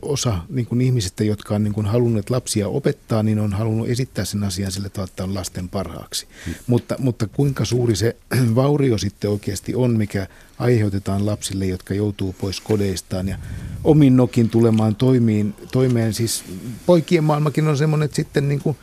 [0.02, 4.26] osa niin kuin ihmisistä, jotka on niin kuin halunneet lapsia opettaa, niin on halunnut esittää
[4.26, 6.28] sen asian sille tavalla, että on lasten parhaaksi.
[6.46, 6.54] Hmm.
[6.68, 8.16] Mutta, mutta kuinka suuri se
[8.56, 10.28] vaurio sitten oikeasti on, mikä
[10.60, 13.38] aiheutetaan lapsille, jotka joutuu pois kodeistaan ja
[13.84, 16.14] omin nokin tulemaan toimiin, toimeen.
[16.14, 16.44] Siis
[16.86, 18.78] poikien maailmakin on semmoinen, että sitten niin kuin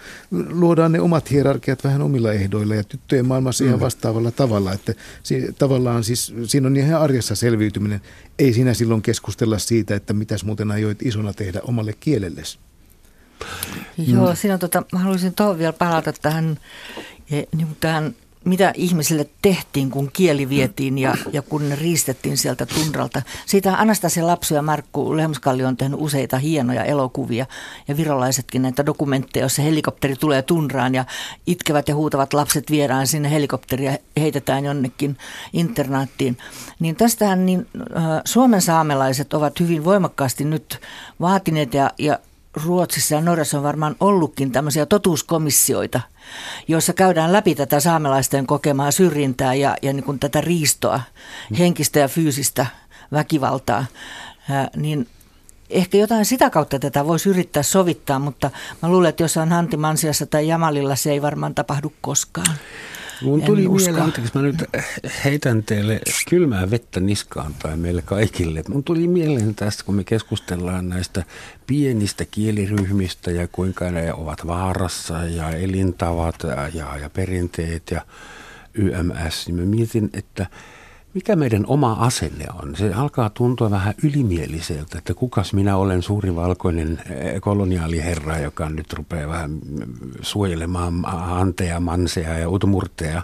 [0.50, 3.84] luodaan ne omat hierarkiat vähän omilla ehdoilla ja tyttöjen maailmassa ihan mm.
[3.84, 4.72] vastaavalla tavalla.
[4.72, 8.00] Että si, tavallaan siis siinä on ihan arjessa selviytyminen.
[8.38, 12.58] Ei siinä silloin keskustella siitä, että mitäs muuten ajoit isona tehdä omalle kielellesi.
[13.98, 14.36] Joo, mm.
[14.36, 16.58] siinä tota, mä haluaisin tuohon vielä palata tähän,
[17.30, 23.22] niin tähän mitä ihmisille tehtiin, kun kieli vietiin ja, ja kun ne riistettiin sieltä tunralta.
[23.46, 27.46] Siitä Anastasia Lapsu ja Markku Lehmuskalli on tehnyt useita hienoja elokuvia
[27.88, 31.04] ja virolaisetkin näitä dokumentteja, joissa helikopteri tulee tunraan ja
[31.46, 35.16] itkevät ja huutavat lapset viedään sinne helikopteria ja heitetään jonnekin
[35.52, 36.38] internaattiin.
[36.80, 37.66] Niin tästähän niin,
[38.24, 40.80] Suomen saamelaiset ovat hyvin voimakkaasti nyt
[41.20, 42.18] vaatineet ja, ja
[42.64, 46.00] Ruotsissa ja Norjassa on varmaan ollutkin tämmöisiä totuuskomissioita,
[46.68, 51.00] joissa käydään läpi tätä saamelaisten kokemaa syrjintää ja, ja niin kuin tätä riistoa,
[51.58, 52.66] henkistä ja fyysistä
[53.12, 53.84] väkivaltaa,
[54.50, 55.08] ää, niin
[55.70, 58.50] ehkä jotain sitä kautta tätä voisi yrittää sovittaa, mutta
[58.82, 62.56] mä luulen, että jos on Hanti Mansiassa tai Jamalilla, se ei varmaan tapahdu koskaan.
[63.22, 64.64] Mun tuli mieleen, anteeksi, mä nyt
[65.24, 66.00] heitän teille
[66.30, 68.62] kylmää vettä niskaan päin meille kaikille.
[68.68, 71.24] Mun tuli mieleen tästä, kun me keskustellaan näistä
[71.66, 78.00] pienistä kieliryhmistä ja kuinka ne ovat vaarassa ja elintavat ja, ja, ja perinteet ja
[78.74, 80.46] YMS, niin mä mietin, että–
[81.14, 82.76] mikä meidän oma asenne on?
[82.76, 88.92] Se alkaa tuntua vähän ylimieliseltä, että kukas minä olen suuri valkoinen eh, koloniaaliherra, joka nyt
[88.92, 89.58] rupeaa vähän
[90.20, 93.22] suojelemaan anteja, manseja ja utmurteja.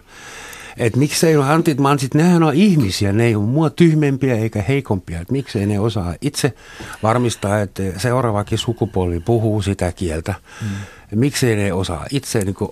[0.77, 5.21] Että miksei antit mansit, nehän on ihmisiä, ne ei ole mua tyhmempiä eikä heikompia.
[5.21, 6.55] Että miksei ne osaa itse
[7.03, 10.35] varmistaa, että seuraavakin sukupolvi puhuu sitä kieltä.
[10.61, 10.71] Hmm.
[11.15, 12.71] Miksei ne osaa itse niin kuin,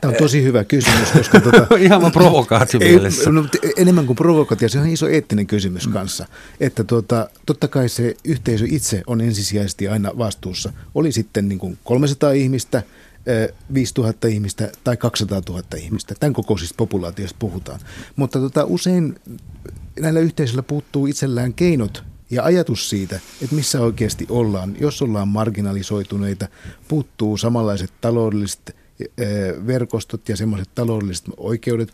[0.00, 3.30] Tämä on tosi hyvä kysymys, koska tota, ihan provokaatio mielessä.
[3.30, 6.26] No, enemmän kuin provokaatio, se on iso eettinen kysymys kanssa.
[6.60, 10.72] Että tota, totta kai se yhteisö itse on ensisijaisesti aina vastuussa.
[10.94, 12.82] Oli sitten niin kuin 300 ihmistä,
[13.74, 16.14] 5000 ihmistä tai 200 000 ihmistä.
[16.20, 17.80] Tämän kokoisista populaatioista puhutaan.
[18.16, 19.14] Mutta tota, usein
[20.00, 26.48] näillä yhteisöillä puuttuu itsellään keinot ja ajatus siitä, että missä oikeasti ollaan, jos ollaan marginalisoituneita,
[26.88, 28.76] puuttuu samanlaiset taloudelliset
[29.66, 31.92] verkostot ja semmoiset taloudelliset oikeudet,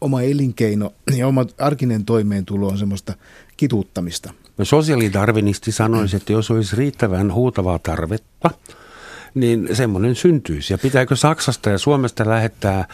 [0.00, 3.14] oma elinkeino ja oma arkinen toimeentulo on semmoista
[3.56, 4.32] kituuttamista.
[4.62, 8.50] Sosiaalidarvinisti sanoisi, että jos olisi riittävän huutavaa tarvetta,
[9.34, 10.72] niin semmoinen syntyisi.
[10.72, 12.86] Ja pitääkö Saksasta ja Suomesta lähettää äh,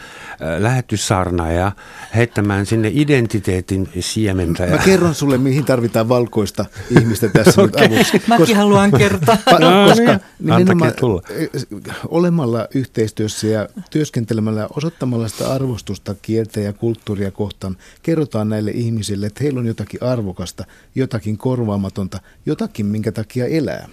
[0.59, 1.71] lähetyssaarnaaja
[2.15, 4.67] heittämään sinne identiteetin siementä?
[4.67, 6.65] Mä kerron sulle, mihin tarvitaan valkoista
[6.99, 7.81] ihmistä tässä okay.
[7.87, 8.21] nyt avuksi.
[8.27, 9.37] Mäkin koska, haluan kertoa.
[9.59, 10.93] no, koska niin.
[10.99, 11.21] tulla.
[11.29, 11.49] Eh,
[12.07, 19.43] olemalla yhteistyössä ja työskentelemällä, osoittamalla sitä arvostusta kieltä ja kulttuuria kohtaan, kerrotaan näille ihmisille, että
[19.43, 23.87] heillä on jotakin arvokasta, jotakin korvaamatonta, jotakin, minkä takia elää.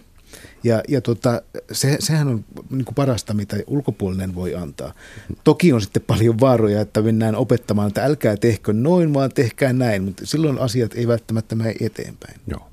[0.65, 1.43] Ja, ja tota,
[1.73, 4.93] se, sehän on niin kuin parasta, mitä ulkopuolinen voi antaa.
[5.45, 10.03] Toki on sitten paljon vaaroja, että mennään opettamaan, että älkää tehkö noin, vaan tehkää näin,
[10.03, 12.41] mutta silloin asiat ei välttämättä mene eteenpäin.
[12.47, 12.69] Joo.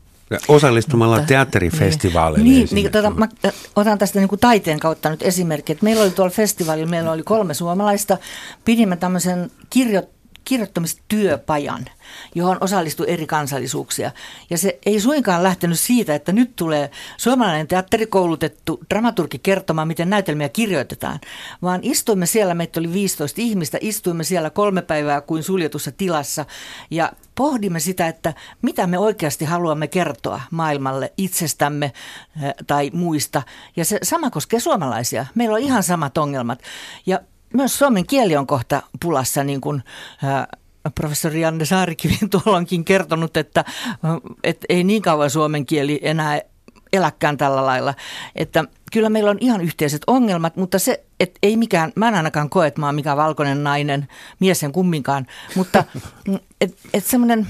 [0.47, 2.49] Osallistumalla mutta, teatterifestivaaleille.
[2.49, 3.27] Niin, niin tota, mä
[3.75, 5.71] otan tästä niin kuin taiteen kautta nyt esimerkki.
[5.71, 8.17] Että meillä oli tuolla festivaalilla, meillä oli kolme suomalaista.
[8.65, 10.03] Pidimme tämmöisen kirjo,
[10.45, 11.85] kirjoittamistyöpajan,
[12.35, 14.11] johon osallistui eri kansallisuuksia.
[14.49, 20.49] Ja se ei suinkaan lähtenyt siitä, että nyt tulee suomalainen teatterikoulutettu dramaturgi kertomaan, miten näytelmiä
[20.49, 21.19] kirjoitetaan,
[21.61, 26.45] vaan istuimme siellä, meitä oli 15 ihmistä, istuimme siellä kolme päivää kuin suljetussa tilassa
[26.91, 33.41] ja pohdimme sitä, että mitä me oikeasti haluamme kertoa maailmalle itsestämme eh, tai muista.
[33.75, 35.25] Ja se sama koskee suomalaisia.
[35.35, 36.61] Meillä on ihan samat ongelmat.
[37.05, 37.19] Ja
[37.53, 39.83] myös suomen kieli on kohta pulassa, niin kuin
[40.23, 40.47] ää,
[40.95, 43.65] professori Janne Saarikivi tuolla onkin kertonut, että,
[44.43, 46.41] että ei niin kauan suomen kieli enää
[46.93, 47.93] eläkään tällä lailla.
[48.35, 52.49] Että kyllä meillä on ihan yhteiset ongelmat, mutta se, että ei mikään, mä en ainakaan
[52.49, 54.07] koe, että mä oon mikään valkoinen nainen,
[54.39, 55.83] mies sen kumminkaan, mutta
[56.61, 57.47] että et semmoinen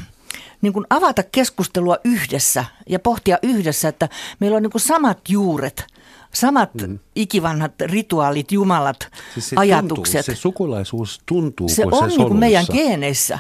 [0.62, 5.86] niin kuin avata keskustelua yhdessä ja pohtia yhdessä, että meillä on niin kuin samat juuret–
[6.36, 7.00] samat mm.
[7.16, 10.26] ikivanhat rituaalit, jumalat, siis se ajatukset.
[10.26, 13.40] Tuntuu, se sukulaisuus tuntuu, se on se niin kuin meidän geeneissä.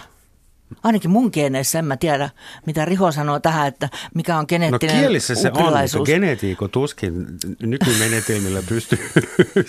[0.83, 2.29] Ainakin mun geeneissä, en mä tiedä,
[2.65, 7.25] mitä Riho sanoo tähän, että mikä on geneettinen No kielissä se on, mutta genetiiko tuskin
[7.59, 8.99] nykymenetelmillä pystyy.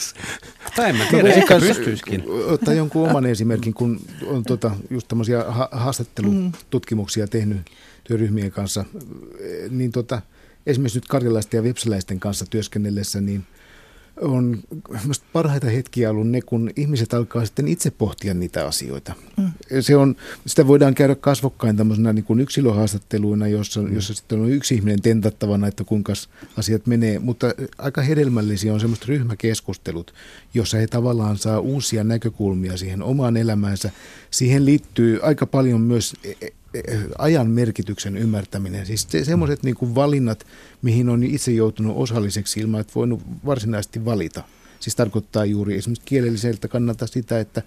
[0.76, 2.24] tai en mä tiedä, no, ehkä pystyisikin.
[2.46, 7.58] Ottaa jonkun oman esimerkin, kun on tota, just tämmöisiä haastattelututkimuksia tehnyt
[8.04, 8.84] työryhmien kanssa,
[9.70, 10.22] niin tota–
[10.66, 13.44] esimerkiksi nyt karjalaisten ja vepsäläisten kanssa työskennellessä, niin
[14.20, 14.58] on
[15.32, 19.14] parhaita hetkiä ollut ne, kun ihmiset alkaa sitten itse pohtia niitä asioita.
[19.36, 19.52] Mm.
[19.80, 23.94] Se on, sitä voidaan käydä kasvokkain tämmöisenä niin kuin yksilöhaastatteluina, jossa, mm.
[23.94, 26.12] jossa sitten on yksi ihminen tentattavana, että kuinka
[26.56, 27.46] asiat menee, mutta
[27.78, 30.14] aika hedelmällisiä on semmoiset ryhmäkeskustelut,
[30.54, 33.90] jossa he tavallaan saa uusia näkökulmia siihen omaan elämäänsä.
[34.30, 36.14] Siihen liittyy aika paljon myös
[37.18, 38.86] ajan merkityksen ymmärtäminen.
[38.86, 40.46] Siis se, semmoiset niin kuin valinnat,
[40.82, 44.42] mihin on itse joutunut osalliseksi ilman, että voinut varsinaisesti valita.
[44.80, 47.62] Siis tarkoittaa juuri esimerkiksi kielelliseltä kannalta sitä, että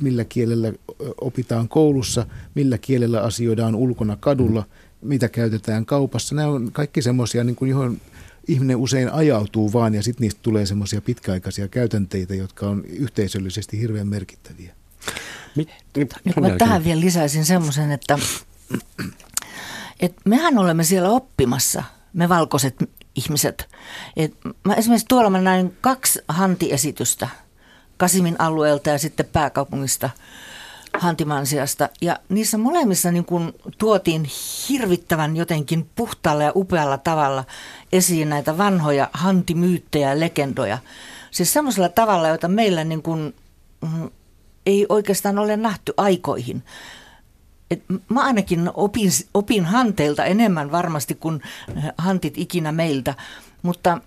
[0.00, 0.72] millä kielellä
[1.20, 4.64] opitaan koulussa, millä kielellä asioidaan ulkona kadulla,
[5.02, 6.34] mitä käytetään kaupassa.
[6.34, 8.00] Nämä on kaikki semmoisia, niin kuin johon
[8.48, 14.08] ihminen usein ajautuu vaan ja sitten niistä tulee semmoisia pitkäaikaisia käytänteitä, jotka on yhteisöllisesti hirveän
[14.08, 14.74] merkittäviä.
[15.56, 18.18] Mit, mit, niin mä tähän vielä lisäisin semmoisen, että,
[20.00, 22.76] että mehän olemme siellä oppimassa, me valkoiset
[23.14, 23.68] ihmiset.
[24.16, 27.28] Et mä esimerkiksi tuolla mä näin kaksi hantiesitystä
[27.96, 30.10] Kasimin alueelta ja sitten pääkaupungista
[30.98, 31.88] Hantimansiasta.
[32.00, 34.28] Ja niissä molemmissa niin kun tuotiin
[34.68, 37.44] hirvittävän jotenkin puhtaalla ja upealla tavalla
[37.92, 40.78] esiin näitä vanhoja hantimyyttejä ja legendoja.
[41.30, 43.34] Siis semmoisella tavalla, jota meillä niin kun,
[43.80, 44.10] mm,
[44.66, 46.62] ei oikeastaan ole nähty aikoihin.
[47.70, 51.42] Et mä ainakin opin, opin hanteilta enemmän varmasti kuin
[51.98, 53.14] hantit ikinä meiltä,
[53.62, 54.00] mutta–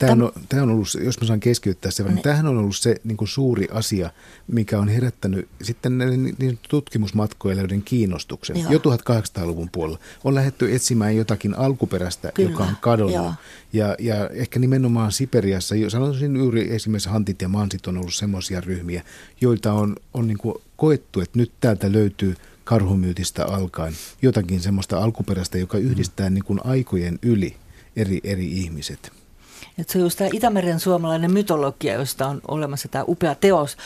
[0.00, 2.96] Tämä on, tämä on ollut, jos mä saan keskeyttää sen, niin tämähän on ollut se
[3.04, 4.10] niin kuin suuri asia,
[4.46, 5.98] mikä on herättänyt sitten
[6.38, 8.56] niin tutkimusmatkoilijoiden kiinnostuksen.
[8.56, 8.72] Joo.
[8.72, 12.50] Jo 1800-luvun puolella on lähdetty etsimään jotakin alkuperäistä, Kyllä.
[12.50, 13.34] joka on kadonnut.
[13.72, 19.02] Ja, ja ehkä nimenomaan Siperiassa, sanoisin juuri esimerkiksi Hantit ja Mansit on ollut semmoisia ryhmiä,
[19.40, 25.58] joita on, on niin kuin koettu, että nyt täältä löytyy karhumyytistä alkaen jotakin semmoista alkuperäistä,
[25.58, 27.56] joka yhdistää niin kuin aikojen yli
[27.96, 29.19] eri, eri ihmiset.
[29.80, 33.76] Että se on just tämä Itämeren suomalainen mytologia, josta on olemassa tämä upea teos,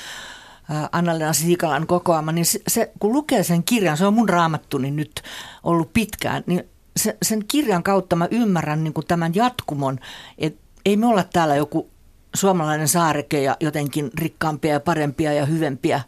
[0.93, 5.23] Anna-Leena Siikalan kokoama, niin se, se, kun lukee sen kirjan, se on mun raamattuni nyt
[5.63, 6.65] ollut pitkään, niin
[6.97, 9.99] se, sen kirjan kautta mä ymmärrän niin kuin tämän jatkumon,
[10.39, 11.91] että ei me olla täällä joku
[12.35, 16.01] suomalainen saareke ja jotenkin rikkaampia ja parempia ja hyvempiä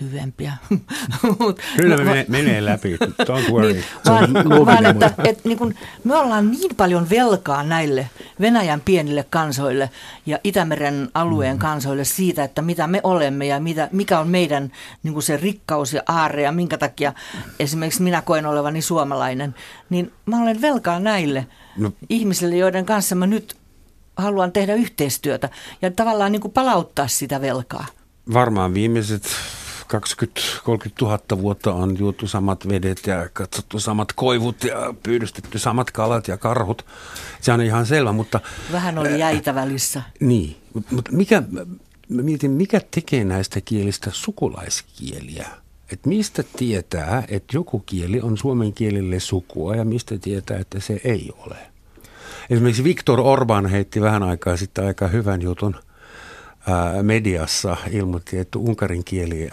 [0.00, 0.52] hyvempiä.
[1.76, 3.72] Kyllä me menee, menee läpi, don't worry.
[3.72, 9.26] Niin, vaan, vaan että, että niin kun, me ollaan niin paljon velkaa näille Venäjän pienille
[9.30, 9.90] kansoille
[10.26, 11.60] ja Itämeren alueen mm.
[11.60, 16.02] kansoille siitä, että mitä me olemme ja mitä, mikä on meidän niin se rikkaus ja
[16.08, 17.12] aarre ja minkä takia
[17.60, 19.54] esimerkiksi minä koen olevani suomalainen.
[19.90, 21.92] Niin mä olen velkaa näille no.
[22.08, 23.56] ihmisille, joiden kanssa mä nyt
[24.16, 25.48] haluan tehdä yhteistyötä
[25.82, 27.86] ja tavallaan niin palauttaa sitä velkaa.
[28.32, 29.22] Varmaan viimeiset
[29.94, 29.98] 20-30
[31.02, 36.36] 000 vuotta on juotu samat vedet ja katsottu samat koivut ja pyydystetty samat kalat ja
[36.36, 36.86] karhut.
[37.40, 38.40] Se on ihan selvä, mutta...
[38.72, 40.02] Vähän oli jäitä välissä.
[40.20, 40.56] Niin,
[40.90, 41.42] mutta mikä,
[42.08, 45.48] mietin, mikä tekee näistä kielistä sukulaiskieliä?
[45.92, 51.00] Et mistä tietää, että joku kieli on suomen kielelle sukua ja mistä tietää, että se
[51.04, 51.56] ei ole?
[52.50, 55.76] Esimerkiksi Viktor Orban heitti vähän aikaa sitten aika hyvän jutun–
[57.02, 59.50] mediassa ilmoitti, että unkarin kieli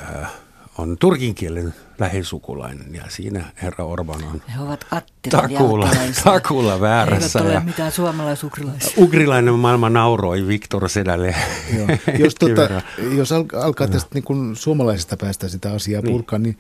[0.78, 4.86] on turkin kielen lähisukulainen ja siinä herra Orban on He ovat
[5.30, 5.90] takulla,
[6.24, 7.40] takulla väärässä.
[7.40, 9.04] Eivät ole ja mitään suomalaisukrilaisia.
[9.04, 11.36] Ugrilainen maailma nauroi Viktor Sedälle.
[11.78, 11.88] Joo.
[12.20, 12.82] Jos, tota,
[13.18, 13.32] jos
[13.64, 16.12] alkaa tästä niin kun suomalaisesta päästä sitä asiaa niin.
[16.12, 16.58] purkaa, niin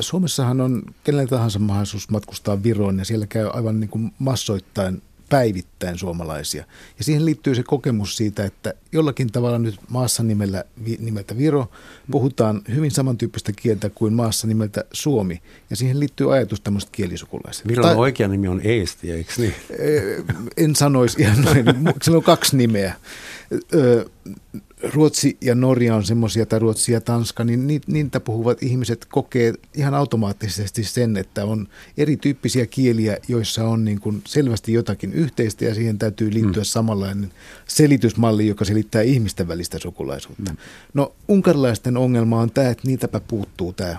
[0.00, 5.98] Suomessahan on kenellä tahansa mahdollisuus matkustaa Viroon ja siellä käy aivan niin kuin massoittain päivittäin
[5.98, 6.64] suomalaisia.
[6.98, 10.64] Ja siihen liittyy se kokemus siitä, että jollakin tavalla nyt maassa nimellä,
[10.98, 11.70] nimeltä Viro
[12.10, 15.42] puhutaan hyvin samantyyppistä kieltä kuin maassa nimeltä Suomi.
[15.70, 17.68] Ja siihen liittyy ajatus tämmöistä kielisukulaisesta.
[17.68, 19.54] Viron tai, oikea nimi on Eesti, eikö niin?
[20.56, 21.64] En sanoisi ihan noin.
[22.02, 22.94] Sillä on kaksi nimeä.
[24.82, 29.94] Ruotsi ja Norja on semmoisia, tai Ruotsi ja Tanska, niin niitä puhuvat ihmiset kokee ihan
[29.94, 35.98] automaattisesti sen, että on erityyppisiä kieliä, joissa on niin kuin selvästi jotakin yhteistä ja siihen
[35.98, 36.64] täytyy liittyä mm.
[36.64, 37.32] samanlainen
[37.66, 40.50] selitysmalli, joka selittää ihmisten välistä sukulaisuutta.
[40.50, 40.56] Mm.
[40.94, 43.96] No unkarilaisten ongelma on tämä, että niitäpä puuttuu tämä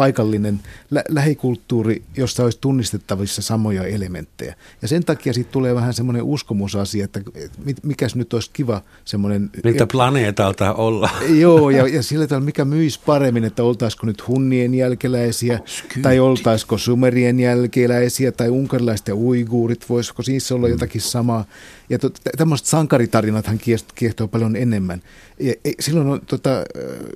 [0.00, 0.60] paikallinen
[0.90, 4.54] lä- lähikulttuuri, jossa olisi tunnistettavissa samoja elementtejä.
[4.82, 7.20] Ja sen takia siitä tulee vähän semmoinen uskomusasia, että
[7.82, 9.50] mikäs nyt olisi kiva semmoinen...
[9.64, 11.10] Miltä planeetalta olla.
[11.28, 16.00] Joo, ja, ja sillä tavalla mikä myisi paremmin, että oltaisiko nyt hunnien jälkeläisiä, Skyyti.
[16.02, 20.72] tai oltaisiko sumerien jälkeläisiä, tai unkarilaiset ja uiguurit, voisiko siis olla mm.
[20.72, 21.44] jotakin samaa.
[21.90, 23.58] Ja to, tämmöiset sankaritarinathan
[23.94, 25.02] kiehtoo paljon enemmän.
[25.40, 26.50] Ja, silloin on, tota,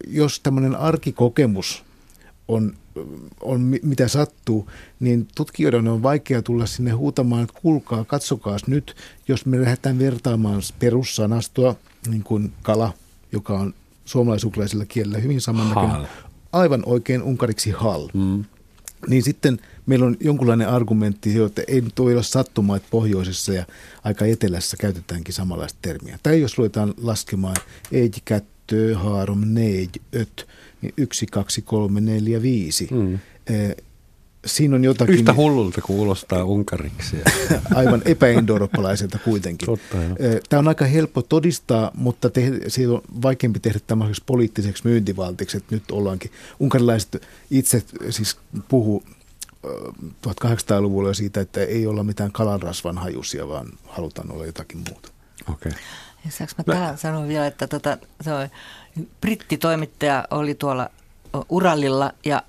[0.06, 1.84] jos tämmöinen arkikokemus
[2.48, 2.74] on,
[3.40, 8.96] on mitä sattuu, niin tutkijoiden on vaikea tulla sinne huutamaan, että kuulkaa, katsokaa nyt,
[9.28, 11.76] jos me lähdetään vertaamaan perussanastoa,
[12.08, 12.92] niin kuin kala,
[13.32, 16.08] joka on suomalaisuklaisella kielellä hyvin samannäköinen,
[16.52, 18.08] aivan oikein unkariksi hal.
[18.14, 18.44] Mm.
[19.08, 23.66] Niin sitten meillä on jonkunlainen argumentti, että ei nyt olla sattumaa, että pohjoisessa ja
[24.04, 26.18] aika etelässä käytetäänkin samanlaista termiä.
[26.22, 27.56] Tai jos ruvetaan laskemaan
[27.92, 30.46] ei kättöä, haarom, neij, öt,
[30.84, 32.88] niin yksi, kaksi, kolme, neljä, viisi.
[32.90, 33.18] Mm.
[34.46, 35.14] Siinä on jotakin...
[35.14, 37.16] Yhtä hullulta kuulostaa unkariksi.
[37.74, 39.66] Aivan epäindoeuroppalaiselta kuitenkin.
[39.66, 39.96] Totta,
[40.48, 45.74] Tämä on aika helppo todistaa, mutta te, siitä on vaikeampi tehdä tämmöiseksi poliittiseksi myyntivaltiksi, että
[45.74, 46.30] nyt ollaankin.
[46.60, 48.36] Unkarilaiset itse siis
[48.68, 49.02] puhuu
[50.26, 55.08] 1800-luvulla siitä, että ei olla mitään kalanrasvan hajusia, vaan halutaan olla jotakin muuta.
[55.52, 55.72] Okei.
[56.24, 56.30] Okay.
[56.30, 58.48] Saanko mä tähän sanoa vielä, että tota, se on,
[59.20, 60.90] brittitoimittaja oli tuolla
[61.48, 62.42] Urallilla ja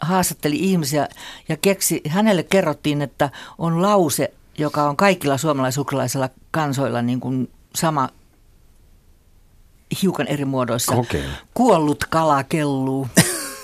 [0.00, 1.08] haastatteli ihmisiä
[1.48, 8.08] ja keksi, hänelle kerrottiin, että on lause, joka on kaikilla suomalaisukralaisilla kansoilla niin kuin sama
[10.02, 10.94] hiukan eri muodoissa.
[10.94, 11.22] Okay.
[11.54, 13.08] Kuollut kala kelluu.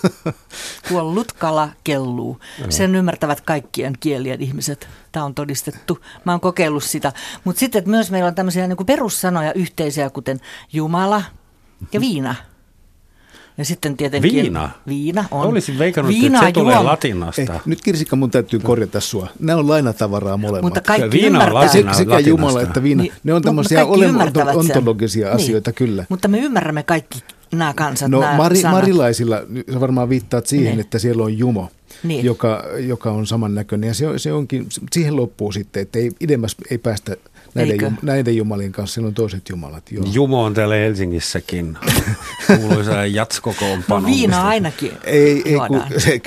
[0.88, 2.38] Kuollut kala kelluu.
[2.68, 4.88] Sen ymmärtävät kaikkien kielien ihmiset.
[5.12, 5.98] Tämä on todistettu.
[6.24, 7.12] Mä oon kokeillut sitä.
[7.44, 10.40] Mutta sitten myös meillä on tämmöisiä niin kuin perussanoja yhteisiä, kuten
[10.72, 11.22] Jumala
[11.92, 12.34] ja viina.
[13.58, 14.32] Ja sitten tietenkin...
[14.32, 14.70] Viina?
[14.88, 15.46] Viina on.
[15.46, 17.42] Olisin veikannut, Viina että se tulee latinasta.
[17.42, 19.28] Ei, nyt Kirsikka mun täytyy korjata sua.
[19.38, 20.62] Nämä on lainatavaraa molemmat.
[20.62, 22.28] Mutta kaikki viina on latina, Sekä latinasta.
[22.28, 23.02] Jumala että viina.
[23.02, 23.86] Niin, ne on tämmöisiä
[24.54, 25.36] ontologisia niin.
[25.36, 26.04] asioita kyllä.
[26.08, 27.18] Mutta me ymmärrämme kaikki
[27.52, 29.36] nämä kansat, No nämä mari, marilaisilla,
[29.72, 30.80] sä varmaan viittaat siihen, niin.
[30.80, 31.68] että siellä on Jumo.
[32.02, 32.24] Niin.
[32.24, 36.78] Joka, joka on samannäköinen ja se, se onkin, siihen loppuu sitten, että ei, idemmäs ei
[36.78, 37.16] päästä
[37.54, 39.92] näiden, jum, näiden jumalien kanssa, siellä on toiset jumalat.
[39.92, 40.04] Joo.
[40.12, 41.78] Jumo on täällä Helsingissäkin,
[42.46, 44.00] kuuluisa jatskokoonpano.
[44.00, 46.20] No viina ainakin ei, ei, kun, se,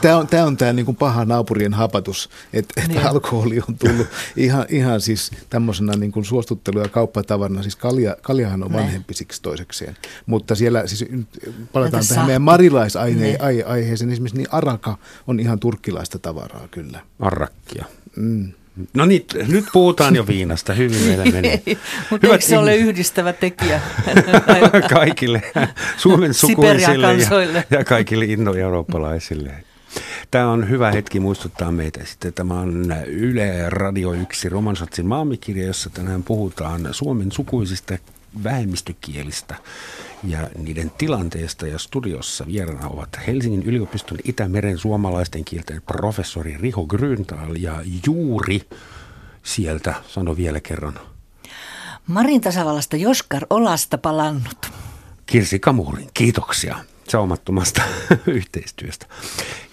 [0.00, 2.96] tämä on tämä on tämä niin kuin paha naapurien hapatus, että, niin.
[2.96, 4.06] että alkoholi on tullut
[4.36, 7.62] ihan, ihan siis tämmöisenä niin kuin suostuttelu- ja kauppatavarana.
[7.62, 9.96] Siis kalja, kaljahan on vanhempi siksi toisekseen.
[10.26, 11.04] Mutta siellä, siis
[11.72, 17.00] palataan Entä tähän meidän marilaisaiheeseen, esimerkiksi niin araka on ihan turkkilaista tavaraa kyllä.
[17.20, 17.84] Arrakkia.
[18.16, 18.52] Mm.
[18.94, 20.74] No niin, nyt puhutaan jo viinasta.
[20.74, 21.62] Hyvin meillä meni.
[22.10, 23.80] Mutta eikö se ole yhdistävä tekijä?
[24.94, 25.42] kaikille
[25.96, 27.06] Suomen sukuisille
[27.52, 29.52] ja, ja kaikille indoeurooppalaisille.
[30.30, 32.32] Tämä on hyvä hetki muistuttaa meitä sitten.
[32.32, 37.98] Tämä on Yle Radio 1 Romansatsin maamikirja, jossa tänään puhutaan Suomen sukuisista
[38.44, 39.54] vähemmistökielistä
[40.26, 41.66] ja niiden tilanteesta.
[41.66, 48.60] Ja studiossa vieraana ovat Helsingin yliopiston Itämeren suomalaisten kielten professori Riho Grüntal ja juuri
[49.42, 51.00] sieltä, sano vielä kerran.
[52.06, 54.70] Marin tasavallasta Joskar Olasta palannut.
[55.26, 56.76] Kirsi Kamurin, kiitoksia
[57.08, 57.82] saumattomasta
[58.26, 59.06] yhteistyöstä.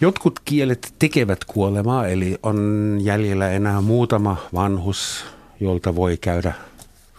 [0.01, 5.25] Jotkut kielet tekevät kuolemaa, eli on jäljellä enää muutama vanhus,
[5.59, 6.53] jolta voi käydä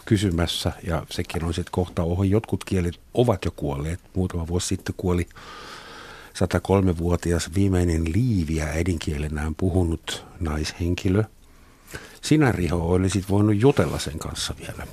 [0.05, 2.29] kysymässä, ja sekin on sitten kohta ohi.
[2.29, 3.99] Jotkut kielet ovat jo kuolleet.
[4.13, 5.27] Muutama vuosi sitten kuoli
[6.33, 11.23] 103-vuotias viimeinen liiviä äidinkielenään puhunut naishenkilö.
[12.21, 14.87] Sinä, Riho, olisit voinut jutella sen kanssa vielä.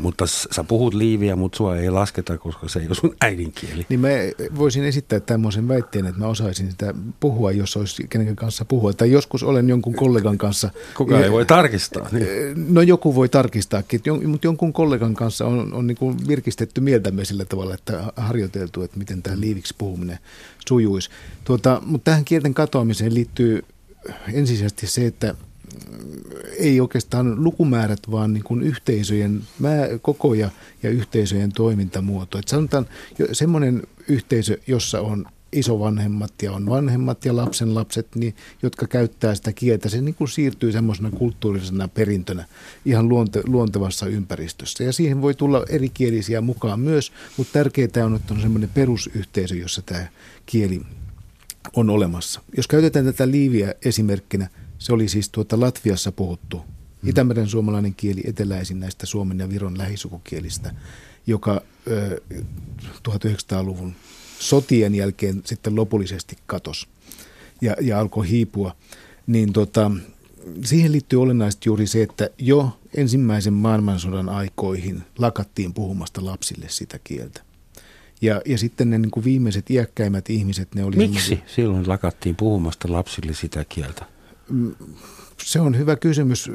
[0.00, 3.86] Mutta sä puhut liiviä, mutta sua ei lasketa, koska se ei ole sun äidinkieli.
[3.88, 4.08] Niin mä
[4.58, 8.92] voisin esittää tämmöisen väitteen, että mä osaisin sitä puhua, jos olisi kenen kanssa puhua.
[8.92, 10.70] Tai joskus olen jonkun kollegan kanssa.
[10.96, 12.08] Kuka ei voi tarkistaa.
[12.12, 12.26] Niin.
[12.74, 17.44] No joku voi tarkistaakin, mutta jonkun kollegan kanssa on, on niin kuin virkistetty mieltämme sillä
[17.44, 20.18] tavalla, että harjoiteltu, että miten tämä liiviksi puhuminen
[20.68, 21.10] sujuisi.
[21.44, 23.64] Tuota, mutta tähän kielten katoamiseen liittyy
[24.32, 25.34] ensisijaisesti se, että
[26.58, 29.42] ei oikeastaan lukumäärät, vaan niin kuin yhteisöjen
[30.02, 30.50] kokoja
[30.82, 32.38] ja yhteisöjen toimintamuoto.
[32.38, 32.86] Et sanotaan
[33.32, 39.52] semmoinen yhteisö, jossa on isovanhemmat ja on vanhemmat ja lapsen lapset, niin, jotka käyttää sitä
[39.52, 39.88] kieltä.
[39.88, 42.44] Se niin kuin siirtyy semmoisena kulttuurisena perintönä
[42.84, 44.84] ihan luonte, luontevassa ympäristössä.
[44.84, 49.82] Ja siihen voi tulla erikielisiä mukaan myös, mutta tärkeää on, että on semmoinen perusyhteisö, jossa
[49.82, 50.06] tämä
[50.46, 50.82] kieli
[51.76, 52.40] on olemassa.
[52.56, 54.48] Jos käytetään tätä liiviä esimerkkinä,
[54.78, 56.58] se oli siis tuota Latviassa puhuttu.
[56.58, 57.10] Hmm.
[57.10, 60.74] Itämeren suomalainen kieli eteläisin näistä Suomen ja Viron lähisukukielistä,
[61.26, 61.60] joka
[61.90, 62.20] ö,
[63.08, 63.94] 1900-luvun
[64.38, 66.86] sotien jälkeen sitten lopullisesti katosi
[67.60, 68.76] ja, ja alkoi hiipua.
[69.26, 69.90] Niin tota,
[70.64, 77.42] siihen liittyy olennaisesti juuri se, että jo ensimmäisen maailmansodan aikoihin lakattiin puhumasta lapsille sitä kieltä.
[78.20, 80.96] Ja, ja sitten ne niin kuin viimeiset iäkkäimmät ihmiset, ne oli...
[80.96, 84.06] Miksi silloin lakattiin puhumasta lapsille sitä kieltä?
[85.42, 86.50] Se on hyvä kysymys.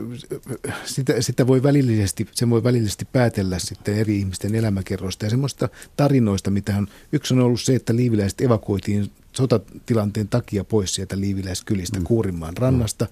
[0.85, 6.51] Sitä, sitä voi välillisesti, sen voi välillisesti päätellä sitten eri ihmisten elämäkerroista ja semmoista tarinoista,
[6.51, 6.87] mitä on.
[7.11, 12.03] Yksi on ollut se, että liiviläiset evakuoitiin sotatilanteen takia pois sieltä liiviläiskylistä mm.
[12.03, 13.07] Kuurinmaan rannasta.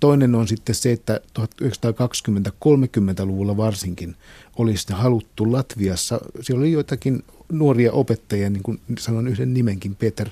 [0.00, 4.16] Toinen on sitten se, että 1920-30-luvulla varsinkin
[4.56, 10.28] olisi haluttu Latviassa, siellä oli joitakin nuoria opettajia, niin kuin sanon yhden nimenkin, Peter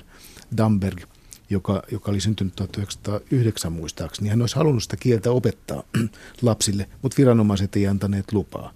[0.57, 1.01] Damberg–
[1.51, 5.83] joka, joka oli syntynyt 1909 muistaakseni, hän olisi halunnut sitä kieltä opettaa
[6.41, 8.73] lapsille, mutta viranomaiset ei antaneet lupaa.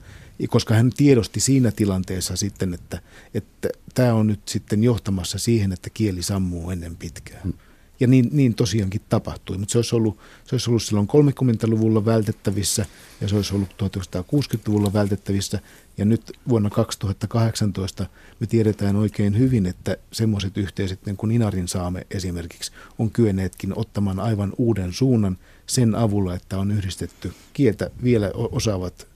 [0.50, 3.02] Koska hän tiedosti siinä tilanteessa sitten, että,
[3.34, 7.54] että tämä on nyt sitten johtamassa siihen, että kieli sammuu ennen pitkään.
[8.00, 12.86] Ja niin, niin tosiaankin tapahtui, mutta se olisi, ollut, se olisi ollut silloin 30-luvulla vältettävissä
[13.22, 15.60] ja se olisi ollut 1960-luvulla vältettävissä.
[15.98, 18.06] Ja nyt vuonna 2018
[18.40, 24.20] me tiedetään oikein hyvin, että semmoiset yhteisöt niin kuin Inarin saame esimerkiksi on kyenneetkin ottamaan
[24.20, 25.38] aivan uuden suunnan
[25.68, 29.08] sen avulla, että on yhdistetty kieltä vielä osaavat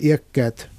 [0.00, 0.70] iäkkäät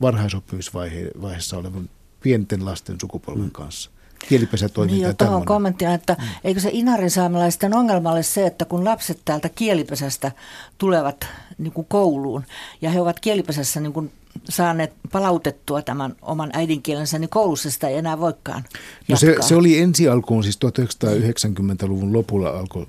[0.00, 1.90] varhaisoppimisvaiheessa olevan
[2.20, 3.50] pienten lasten sukupolven mm.
[3.50, 3.90] kanssa
[4.28, 5.06] kielipesätoiminta.
[5.06, 6.28] Niin tuohon kommenttina, että mm.
[6.44, 10.32] eikö se Inarin saamelaisten ongelma ole se, että kun lapset täältä kielipesästä
[10.78, 11.26] tulevat
[11.58, 12.44] niin kuin kouluun
[12.80, 14.12] ja he ovat kielipesässä niin kuin
[14.48, 18.64] saaneet palautettua tämän oman äidinkielensä, niin koulussa sitä ei enää voikaan
[19.08, 22.86] No se, se oli ensi alkuun, siis 1990-luvun lopulla alkoi,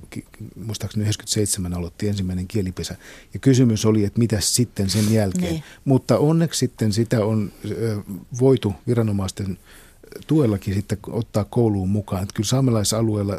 [0.65, 2.95] muistaakseni 97 aloitti ensimmäinen kielipesä.
[3.34, 5.51] Ja kysymys oli, että mitä sitten sen jälkeen.
[5.51, 5.63] Niin.
[5.86, 7.51] Mutta onneksi sitten sitä on
[8.39, 9.57] voitu viranomaisten
[10.28, 12.24] tuellakin sitten ottaa kouluun mukaan.
[12.24, 13.38] Että kyllä saamelaisalueella,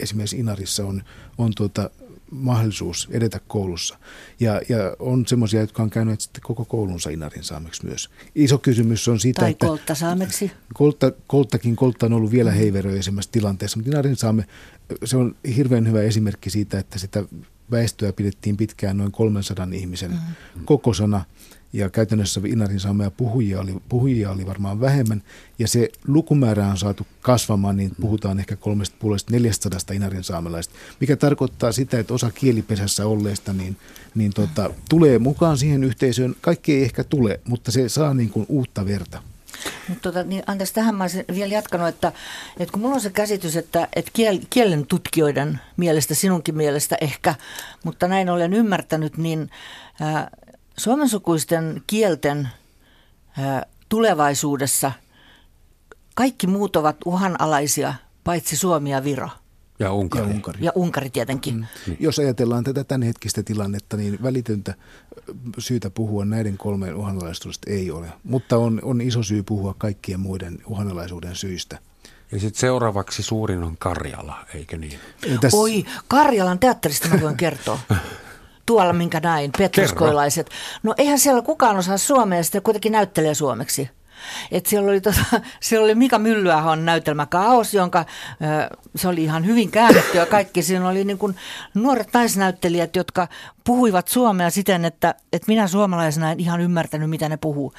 [0.00, 1.02] esimerkiksi Inarissa, on,
[1.38, 1.90] on tuota,
[2.30, 3.98] mahdollisuus edetä koulussa.
[4.40, 8.10] Ja, ja on semmoisia, jotka on käyneet sitten koko koulunsa Inarin saameksi myös.
[8.34, 9.66] Iso kysymys on sitä, tai että...
[9.66, 10.50] koltta saameksi.
[10.74, 14.46] Koltta, kolttakin, koltta on ollut vielä heiveröisemmässä tilanteessa, mutta Inarin saame,
[15.04, 17.24] se on hirveän hyvä esimerkki siitä, että sitä
[17.70, 20.64] väestöä pidettiin pitkään noin 300 ihmisen mm-hmm.
[20.64, 21.24] kokosana
[21.72, 25.22] ja käytännössä Inarin saamia puhujia oli, puhujia oli varmaan vähemmän,
[25.58, 31.98] ja se lukumäärä on saatu kasvamaan, niin puhutaan ehkä 300-400 Inarin saamelaista, mikä tarkoittaa sitä,
[31.98, 33.76] että osa kielipesässä olleista niin,
[34.14, 36.34] niin tota, tulee mukaan siihen yhteisöön.
[36.40, 39.22] Kaikki ei ehkä tule, mutta se saa niin kuin uutta verta.
[39.88, 42.12] Mutta tota, niin anteeksi, tähän mä olisin vielä jatkanut, että,
[42.58, 47.34] että kun mulla on se käsitys, että, että kiel, kielen tutkijoiden mielestä, sinunkin mielestä ehkä,
[47.84, 49.50] mutta näin olen ymmärtänyt, niin
[50.00, 50.30] ää,
[50.78, 52.48] suomensukuisten kielten
[53.88, 54.92] tulevaisuudessa
[56.14, 59.28] kaikki muut ovat uhanalaisia, paitsi Suomi ja Viro.
[59.78, 60.28] Ja Unkari.
[60.28, 60.58] Ja Unkari.
[60.64, 61.54] Ja Unkari tietenkin.
[61.54, 61.66] Mm.
[61.86, 61.96] Niin.
[62.00, 64.74] Jos ajatellaan tätä tämänhetkistä tilannetta, niin välitöntä
[65.58, 68.12] syytä puhua näiden kolmeen uhanalaisuudesta ei ole.
[68.24, 71.78] Mutta on, on iso syy puhua kaikkien muiden uhanalaisuuden syistä.
[72.32, 74.98] Ja sitten seuraavaksi suurin on Karjala, eikö niin?
[75.40, 75.54] Täs...
[75.54, 77.78] Oi, Karjalan teatterista mä voin kertoa.
[78.68, 80.50] Tuolla minkä näin, petruskoilaiset.
[80.82, 83.90] No eihän siellä kukaan osaa suomea, sitä kuitenkin näyttelee suomeksi.
[84.52, 85.24] Et siellä, oli tota,
[85.60, 88.04] siellä oli Mika Myllyahon näytelmä Kaos, jonka
[88.96, 90.62] se oli ihan hyvin käännetty ja kaikki.
[90.62, 91.36] Siinä oli niin kuin
[91.74, 93.28] nuoret naisnäyttelijät, jotka
[93.64, 97.72] puhuivat suomea siten, että, että minä suomalaisena en ihan ymmärtänyt, mitä ne puhuu.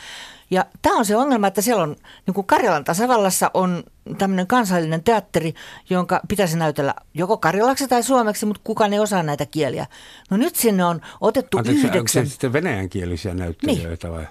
[0.52, 1.96] Ja tämä on se ongelma, että siellä on,
[2.28, 3.84] niin kuin Karjalan tasavallassa on
[4.18, 5.54] tämmöinen kansallinen teatteri,
[5.90, 9.86] jonka pitäisi näytellä joko karjalaksi tai suomeksi, mutta kukaan ei osaa näitä kieliä.
[10.30, 12.22] No nyt sinne on otettu Anteeksi, yhdeksän...
[12.22, 14.18] Onko se sitten venäjänkielisiä näyttelijöitä niin.
[14.18, 14.28] vai?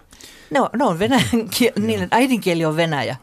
[0.51, 1.29] No, no on venäjän
[1.87, 3.16] niiden äidinkieli on venäjä.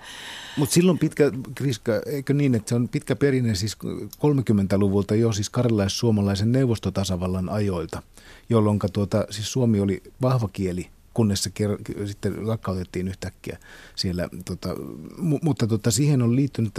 [0.57, 3.77] Mutta silloin pitkä, Kriska, eikö niin, että se on pitkä perinne siis
[4.17, 8.01] 30-luvulta jo siis karjalais-suomalaisen neuvostotasavallan ajoilta,
[8.49, 13.57] jolloin tuota, siis suomi oli vahva kieli kunnes se ker- sitten lakkautettiin yhtäkkiä
[13.95, 14.29] siellä.
[14.45, 14.75] Tota,
[15.17, 16.73] m- mutta tota, siihen on liittynyt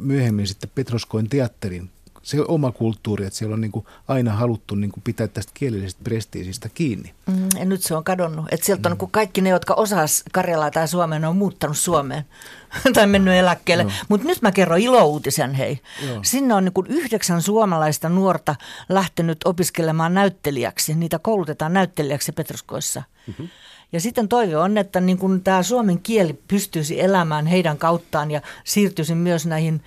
[0.00, 1.90] myöhemmin sitten Petroskoin teatterin
[2.22, 6.04] se oma kulttuuri, että siellä on niin kuin aina haluttu niin kuin pitää tästä kielellisestä
[6.04, 7.14] prestiisistä kiinni.
[7.26, 8.46] Mm, ja nyt se on kadonnut.
[8.50, 8.98] Että sieltä on mm.
[9.00, 12.24] Niin kaikki ne, jotka osas Karjalaa tai Suomeen, on muuttanut Suomeen
[12.94, 13.86] tai mennyt eläkkeelle.
[14.08, 15.80] Mutta nyt mä kerron ilouutisen, hei.
[16.06, 16.20] Joo.
[16.22, 18.54] Sinne on niin yhdeksän suomalaista nuorta
[18.88, 20.94] lähtenyt opiskelemaan näyttelijäksi.
[20.94, 23.02] Niitä koulutetaan näyttelijäksi Petroskoissa.
[23.26, 23.48] Mm-hmm.
[23.92, 29.14] Ja sitten toive on, että niin tämä suomen kieli pystyisi elämään heidän kauttaan ja siirtyisi
[29.14, 29.82] myös näihin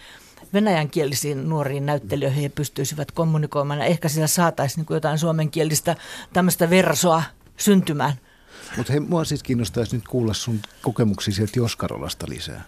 [0.53, 3.79] venäjänkielisiin nuoriin näyttelijöihin ja pystyisivät kommunikoimaan.
[3.79, 5.95] Ja ehkä siellä saataisiin niin jotain suomenkielistä
[6.33, 7.23] tämmöistä versoa
[7.57, 8.13] syntymään.
[8.77, 12.63] Mutta hei, mua siis kiinnostaisi nyt kuulla sun kokemuksia sieltä Joskarolasta lisää.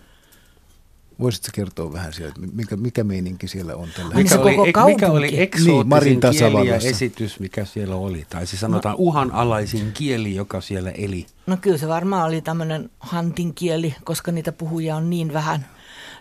[1.19, 5.41] Voisitko kertoa vähän sieltä, mikä, mikä meininki siellä on tällä mikä oli, koko mikä oli
[5.41, 8.25] eksoottisin niin, kieli ja esitys, mikä siellä oli?
[8.29, 11.25] Tai siis sanotaan no, uhanalaisin kieli, joka siellä eli.
[11.47, 15.65] No kyllä se varmaan oli tämmöinen hantin kieli, koska niitä puhujia on niin vähän.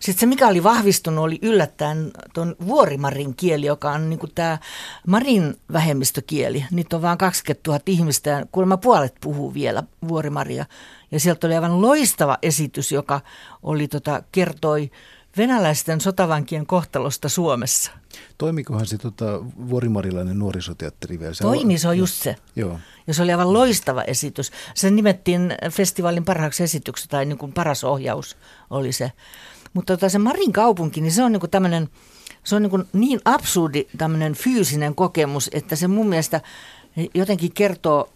[0.01, 4.59] Sitten se, mikä oli vahvistunut, oli yllättäen tuon vuorimarin kieli, joka on niin tämä
[5.07, 6.64] marin vähemmistökieli.
[6.70, 10.66] Niitä on vain 20 000 ihmistä ja kuulemma puolet puhuu vielä vuorimaria.
[11.11, 13.20] Ja sieltä oli aivan loistava esitys, joka
[13.62, 14.90] oli tota, kertoi
[15.36, 17.90] venäläisten sotavankien kohtalosta Suomessa.
[18.38, 21.34] Toimikohan se tota, vuorimarilainen nuorisoteatteri vielä?
[21.42, 22.36] Toimi, se on just se.
[22.57, 22.78] Joo.
[23.07, 24.53] Ja se oli aivan loistava esitys.
[24.74, 28.36] Se nimettiin festivaalin parhaaksi esitykseksi, tai niin kuin paras ohjaus
[28.70, 29.12] oli se.
[29.74, 31.88] Mutta tota, se Marin kaupunki, niin se on niin tämmöinen,
[32.44, 36.40] se on niin, niin absurdi tämmöinen fyysinen kokemus, että se mun mielestä
[37.14, 38.08] jotenkin kertoo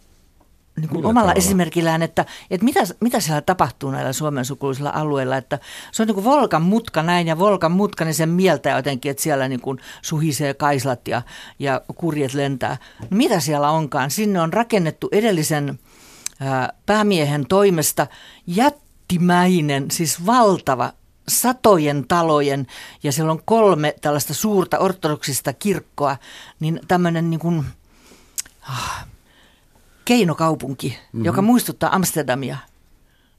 [0.80, 1.32] niin kuin omalla tavalla?
[1.32, 5.36] esimerkillään, että, että mitä, mitä siellä tapahtuu näillä suomen sukulaisilla alueilla.
[5.36, 5.58] Että
[5.92, 9.22] se on niin kuin Volkan mutka näin ja Volkan mutka, niin sen mieltä jotenkin, että
[9.22, 11.22] siellä niin kuin suhisee kaislat ja,
[11.58, 12.76] ja kurjet lentää.
[13.00, 14.10] No mitä siellä onkaan?
[14.10, 15.78] Sinne on rakennettu edellisen
[16.40, 18.06] ää, päämiehen toimesta
[18.46, 20.92] jättimäinen, siis valtava
[21.28, 22.66] satojen talojen
[23.02, 26.16] ja siellä on kolme tällaista suurta ortodoksista kirkkoa,
[26.60, 27.64] niin tämmöinen niin kuin,
[28.68, 29.06] ah,
[30.04, 31.24] keinokaupunki, mm-hmm.
[31.24, 32.56] joka muistuttaa Amsterdamia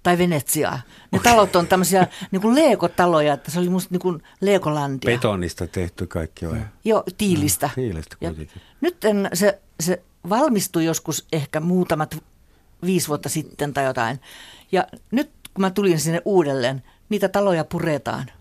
[0.03, 0.81] tai Venetsiaa.
[1.11, 5.11] Ne talot on tämmöisiä niin kuin leekotaloja, että se oli musta niin kuin Leekolandia.
[5.11, 6.59] Betonista tehty kaikki vai?
[6.85, 7.67] Joo, tiilistä.
[7.67, 8.51] No, tiilistä kuitenkin.
[8.55, 12.23] Ja nyt en, se, se valmistui joskus ehkä muutamat
[12.85, 14.19] viisi vuotta sitten tai jotain.
[14.71, 18.31] Ja nyt kun mä tulin sinne uudelleen, niitä taloja puretaan.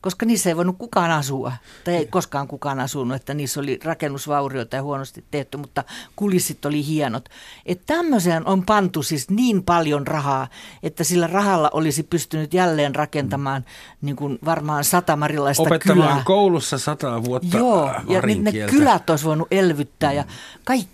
[0.00, 1.52] Koska niissä ei voinut kukaan asua,
[1.84, 5.84] tai ei koskaan kukaan asunut, että niissä oli rakennusvaurioita ja huonosti tehty, mutta
[6.16, 7.28] kulissit oli hienot.
[7.66, 10.48] Että tämmöiseen on pantu siis niin paljon rahaa,
[10.82, 13.64] että sillä rahalla olisi pystynyt jälleen rakentamaan
[14.02, 16.24] niin kuin varmaan sata marilaista Opettamaan kylää.
[16.24, 20.24] koulussa sata vuotta Joo, ja ne, ne kylät olisi voinut elvyttää ja
[20.64, 20.93] kaikki.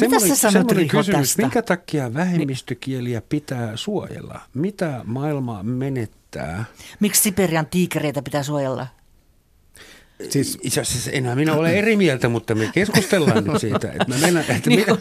[0.00, 1.42] Mitä sä sanot Riho kysymys, tästä?
[1.42, 4.40] minkä takia vähemmistökieliä pitää suojella?
[4.54, 6.64] Mitä maailma menettää?
[7.00, 8.86] Miksi Siperian tiikereitä pitää suojella?
[10.30, 13.88] Siis, itse asiassa enää minä olen eri mieltä, mutta me keskustellaan nyt siitä.
[13.92, 14.96] Että mä mennään, että niin mitä,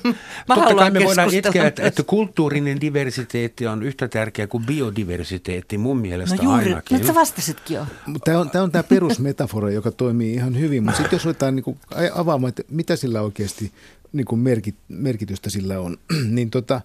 [0.50, 5.78] mä totta kai me voidaan itkeä, että, että kulttuurinen diversiteetti on yhtä tärkeä kuin biodiversiteetti
[5.78, 6.98] mun mielestä No juuri, ainakin.
[6.98, 7.86] nyt sä vastasitkin jo.
[8.26, 11.64] Tämä on, tämä on tämä perusmetafora, joka toimii ihan hyvin, mutta sitten jos ruvetaan niin
[11.64, 11.80] kuin
[12.16, 13.72] avaamaan, että mitä sillä oikeasti
[14.14, 15.98] niin kuin merkit, merkitystä sillä on,
[16.36, 16.82] niin tota,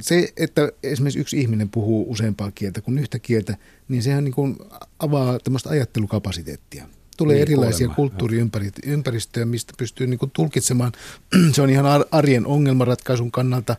[0.00, 3.56] se, että esimerkiksi yksi ihminen puhuu useampaa kieltä kuin yhtä kieltä,
[3.88, 4.56] niin sehän niin kuin
[4.98, 6.88] avaa tämmöistä ajattelukapasiteettia.
[7.16, 10.92] Tulee Niin, erilaisia kulttuuriympäristöjä, mistä pystyy niin kuin tulkitsemaan.
[11.54, 13.76] Se on ihan ar- arjen ongelmanratkaisun kannalta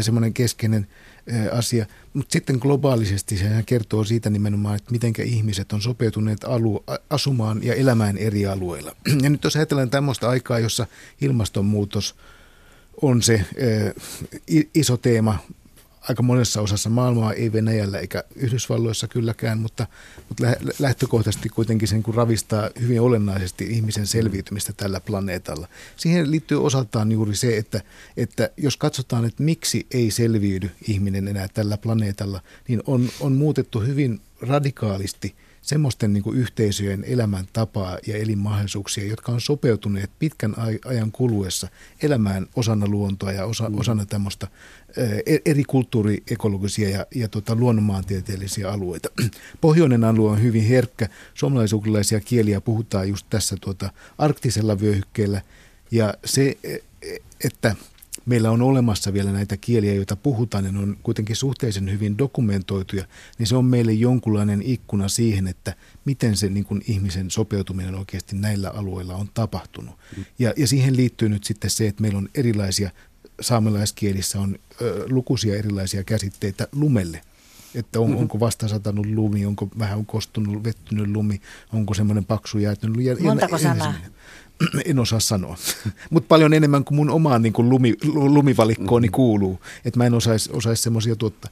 [0.00, 0.86] semmoinen keskeinen
[1.52, 1.86] asia.
[2.12, 7.74] Mutta sitten globaalisesti sehän kertoo siitä nimenomaan, että miten ihmiset on sopeutuneet alu, asumaan ja
[7.74, 8.96] elämään eri alueilla.
[9.22, 10.86] Ja nyt jos ajatellaan tämmöistä aikaa, jossa
[11.20, 12.14] ilmastonmuutos
[13.02, 13.44] on se
[14.74, 15.38] iso teema
[16.00, 19.86] aika monessa osassa maailmaa, ei Venäjällä eikä Yhdysvalloissa kylläkään, mutta,
[20.28, 25.68] mutta lä- lähtökohtaisesti kuitenkin sen kun ravistaa hyvin olennaisesti ihmisen selviytymistä tällä planeetalla.
[25.96, 27.82] Siihen liittyy osaltaan juuri se, että,
[28.16, 33.80] että jos katsotaan, että miksi ei selviydy ihminen enää tällä planeetalla, niin on, on muutettu
[33.80, 35.34] hyvin radikaalisti
[35.68, 40.54] semmoisten niin yhteisöjen elämäntapaa ja elinmahdollisuuksia, jotka on sopeutuneet pitkän
[40.84, 41.68] ajan kuluessa
[42.02, 44.50] elämään osana luontoa ja osa, osana tämmöistä ä,
[45.44, 49.08] eri kulttuuriekologisia ja, ja tota, luonnonmaantieteellisiä alueita.
[49.60, 51.08] Pohjoinen alue on hyvin herkkä.
[51.34, 55.42] Suomalaisuukrilaisia kieliä puhutaan just tässä tuota, arktisella vyöhykkeellä.
[55.90, 57.76] Ja se, e- e- että
[58.28, 63.04] meillä on olemassa vielä näitä kieliä, joita puhutaan, ja ne on kuitenkin suhteellisen hyvin dokumentoituja,
[63.38, 65.74] niin se on meille jonkunlainen ikkuna siihen, että
[66.04, 69.94] miten se niin kuin ihmisen sopeutuminen oikeasti näillä alueilla on tapahtunut.
[70.38, 72.90] Ja, ja siihen liittyy nyt sitten se, että meillä on erilaisia,
[73.40, 77.20] saamelaiskielissä on ö, lukuisia erilaisia käsitteitä lumelle.
[77.74, 81.40] Että on, onko vasta satanut lumi, onko vähän kostunut, vettynyt lumi,
[81.72, 83.94] onko semmoinen paksu jäätynyt ja- Montako ja- sanaa?
[84.84, 85.56] En osaa sanoa,
[86.10, 90.14] mutta paljon enemmän kuin mun omaan niin kuin lumi, lu- lumivalikkooni kuuluu, että mä en
[90.14, 91.50] osaisi osais semmoisia tuottaa.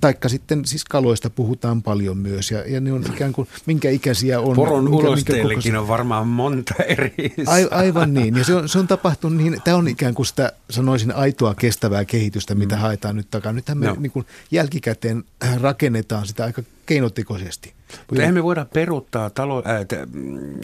[0.00, 4.40] Taikka sitten siis kaloista puhutaan paljon myös ja, ja ne on ikään kuin, minkä ikäisiä
[4.40, 4.56] on.
[4.56, 7.12] Poron ulosteillekin on varmaan monta eri.
[7.46, 8.36] Ai, aivan niin.
[8.36, 12.04] Ja se on, se on tapahtunut niin, tämä on ikään kuin sitä, sanoisin, aitoa kestävää
[12.04, 13.52] kehitystä, mitä haetaan nyt takaa.
[13.52, 13.96] Nythän me Joo.
[13.98, 15.24] niin kuin jälkikäteen
[15.60, 17.74] rakennetaan sitä aika keinotekoisesti.
[18.08, 20.58] Mutta eihän me voida peruuttaa talo, ää, te, mm,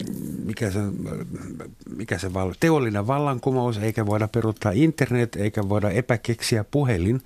[0.45, 0.79] mikä se,
[1.97, 7.23] mikä se val, teollinen vallankumous, eikä voida peruuttaa internet, eikä voida epäkeksiä puhelin.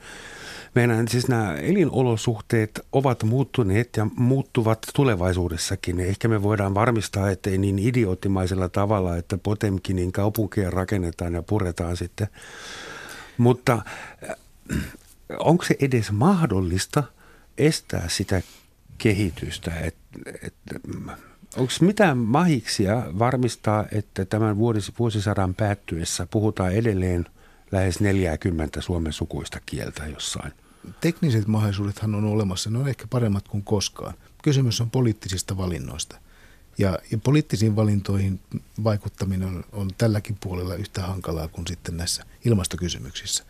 [0.74, 6.00] Meidän siis nämä elinolosuhteet ovat muuttuneet ja muuttuvat tulevaisuudessakin.
[6.00, 12.28] Ehkä me voidaan varmistaa, ettei niin idioottimaisella tavalla, että Potemkinin kaupunkia rakennetaan ja puretaan sitten.
[13.38, 13.72] Mutta
[14.30, 14.36] äh,
[15.38, 17.02] onko se edes mahdollista
[17.58, 18.42] estää sitä
[18.98, 19.80] kehitystä?
[19.80, 19.96] Et,
[20.42, 20.54] et,
[21.56, 27.26] onko mitään mahiksia varmistaa, että tämän vuosis, vuosisadan päättyessä puhutaan edelleen
[27.72, 30.52] lähes 40 suomen sukuista kieltä jossain?
[31.00, 34.14] tekniset mahdollisuudethan on olemassa, ne on ehkä paremmat kuin koskaan.
[34.42, 36.18] Kysymys on poliittisista valinnoista.
[36.78, 38.40] Ja, ja poliittisiin valintoihin
[38.84, 43.44] vaikuttaminen on, on tälläkin puolella yhtä hankalaa kuin sitten näissä ilmastokysymyksissä.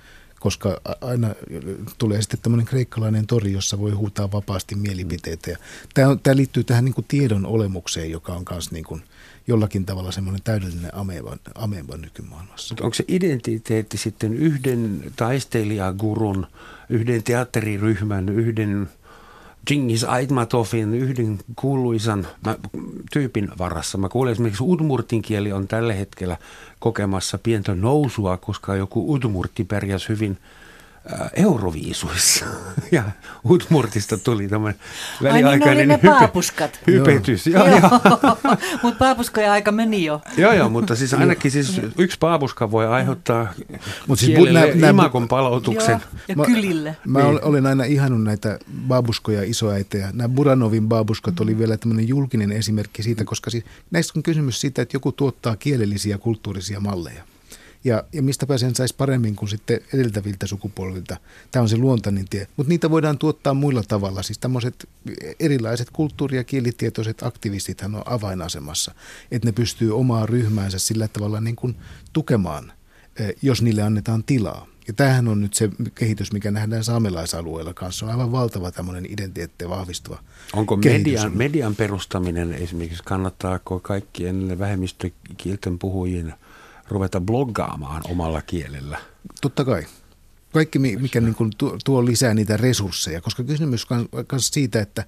[0.46, 1.34] Koska aina
[1.98, 5.50] tulee sitten tämmöinen kreikkalainen tori, jossa voi huutaa vapaasti mielipiteitä.
[5.50, 5.56] Ja
[5.94, 9.02] tämä, tämä liittyy tähän niin kuin tiedon olemukseen, joka on myös niin kuin
[9.46, 12.74] jollakin tavalla semmoinen täydellinen ameba, ameba nykymaailmassa.
[12.80, 16.46] Onko se identiteetti sitten yhden taistelijagurun,
[16.88, 18.88] yhden teatteriryhmän, yhden
[19.66, 22.56] Genghis Aitmatovin, yhden kuuluisan mä,
[23.12, 23.98] tyypin varassa?
[23.98, 26.36] Mä kuulen esimerkiksi udmurtin kieli on tällä hetkellä
[26.78, 30.38] kokemassa pientä nousua, koska joku udmurtti pärjäsi hyvin
[31.34, 32.46] euroviisuissa.
[32.92, 33.02] Ja
[33.50, 36.80] udmurtista tuli tämmöinen Ai niin, väliaikainen ne paapuskat.
[36.86, 37.46] hypetys.
[37.46, 37.80] Joo, joo.
[38.82, 40.20] Mutta paapuskoja aika meni jo.
[40.36, 43.52] Joo, joo, mutta siis ainakin siis yksi paapuska voi aiheuttaa
[44.06, 46.00] Mut siis kielelle nää- nää- imakon palautuksen.
[46.28, 46.96] Joo, ja kylille.
[47.06, 47.44] Mä niin.
[47.44, 50.10] olen aina ihannut näitä babuskoja isoäitejä.
[50.12, 54.82] Nämä Buranovin babuskat oli vielä tämmöinen julkinen esimerkki siitä, koska siis näissä on kysymys siitä,
[54.82, 57.22] että joku tuottaa kielellisiä ja kulttuurisia malleja.
[57.86, 61.16] Ja, ja mistäpä sen saisi paremmin kuin sitten edeltäviltä sukupolvilta.
[61.50, 62.48] Tämä on se luontainen tie.
[62.56, 64.22] Mutta niitä voidaan tuottaa muilla tavalla.
[64.22, 64.88] Siis tämmöiset
[65.40, 68.94] erilaiset kulttuuri- ja kielitietoiset aktivistithan on avainasemassa.
[69.30, 71.76] Että ne pystyy omaa ryhmäänsä sillä tavalla niin kuin
[72.12, 72.72] tukemaan,
[73.16, 74.66] eh, jos niille annetaan tilaa.
[74.86, 78.06] Ja tämähän on nyt se kehitys, mikä nähdään saamelaisalueella kanssa.
[78.06, 80.18] On aivan valtava tämmöinen identiteetti vahvistuva
[80.52, 86.34] Onko median, median perustaminen esimerkiksi, kannattaako kaikkien vähemmistökielten puhujien
[86.88, 88.98] ruveta bloggaamaan omalla kielellä?
[89.40, 89.86] Totta kai.
[90.52, 91.50] Kaikki, mi- mikä niin kuin
[91.84, 93.86] tuo, lisää niitä resursseja, koska kysymys
[94.32, 95.04] myös siitä, että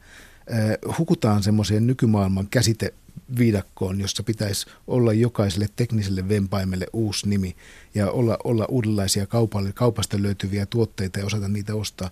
[0.99, 7.57] hukutaan semmoiseen nykymaailman käsiteviidakkoon, jossa pitäisi olla jokaiselle tekniselle vempaimelle uusi nimi
[7.95, 12.11] ja olla, olla uudenlaisia kaupalle, kaupasta löytyviä tuotteita ja osata niitä ostaa.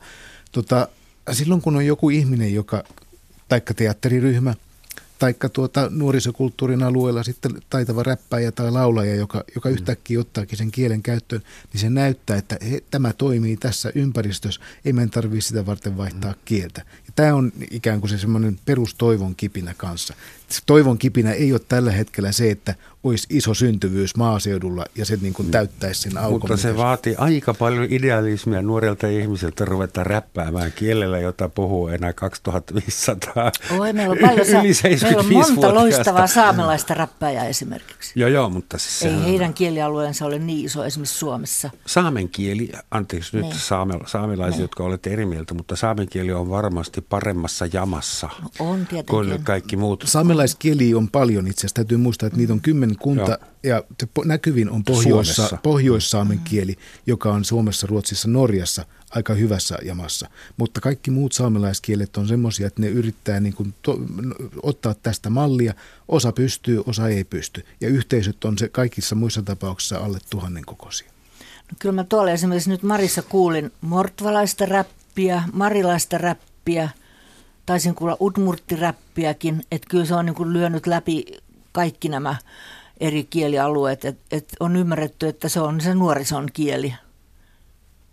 [0.52, 0.88] Tota,
[1.32, 2.84] silloin kun on joku ihminen, joka,
[3.48, 4.54] taikka teatteriryhmä–
[5.18, 9.72] taikka tuota nuorisokulttuurin alueella sitten taitava räppäjä tai laulaja, joka, joka mm.
[9.72, 11.42] yhtäkkiä ottaakin sen kielen käyttöön,
[11.72, 16.32] niin se näyttää, että he, tämä toimii tässä ympäristössä, ei meidän tarvitse sitä varten vaihtaa
[16.32, 16.38] mm.
[16.44, 16.82] kieltä.
[17.06, 20.14] Ja tämä on ikään kuin se semmoinen perustoivon kipinä kanssa.
[20.66, 22.74] Toivon kipinä ei ole tällä hetkellä se, että
[23.04, 26.32] olisi iso syntyvyys maaseudulla ja se niin kuin täyttäisi sen aukon.
[26.32, 33.52] Mutta se vaatii aika paljon idealismia nuorelta ihmiseltä ruveta räppäämään kielellä, jota puhuu enää 2500
[33.78, 34.62] Oi, meillä on, paljon sa-
[35.02, 38.12] meillä on monta loistavaa saamelaista räppäjää esimerkiksi.
[38.16, 41.70] Joo, joo, mutta siis Ei heidän kielialueensa ole niin iso esimerkiksi Suomessa.
[41.86, 43.58] Saamen kieli, anteeksi nyt niin.
[43.58, 44.62] saame, saamelaisia, niin.
[44.62, 49.06] jotka olette eri mieltä, mutta saamen kieli on varmasti paremmassa jamassa no on tietenkin.
[49.06, 50.04] kuin kaikki muut.
[50.36, 51.74] Saamelaiskieli on paljon itse asiassa.
[51.74, 53.38] Täytyy muistaa, että niitä on kymmen kunta Joo.
[53.62, 56.76] ja se näkyvin on pohjoissa, pohjoissaamen kieli,
[57.06, 60.28] joka on Suomessa, Ruotsissa, Norjassa aika hyvässä jamassa.
[60.56, 63.98] Mutta kaikki muut saamelaiskielet on semmoisia, että ne yrittää niin kuin to,
[64.62, 65.74] ottaa tästä mallia.
[66.08, 67.64] Osa pystyy, osa ei pysty.
[67.80, 71.10] Ja yhteisöt on se kaikissa muissa tapauksissa alle tuhannen kokoisia.
[71.70, 76.88] No kyllä mä tuolla esimerkiksi nyt Marissa kuulin mortvalaista räppiä, marilaista räppiä,
[77.66, 81.24] taisin kuulla udmurttiräppiäkin, että kyllä se on niin kuin lyönyt läpi
[81.72, 82.36] kaikki nämä
[83.00, 86.94] eri kielialueet, että et on ymmärretty, että se on se nuorison kieli,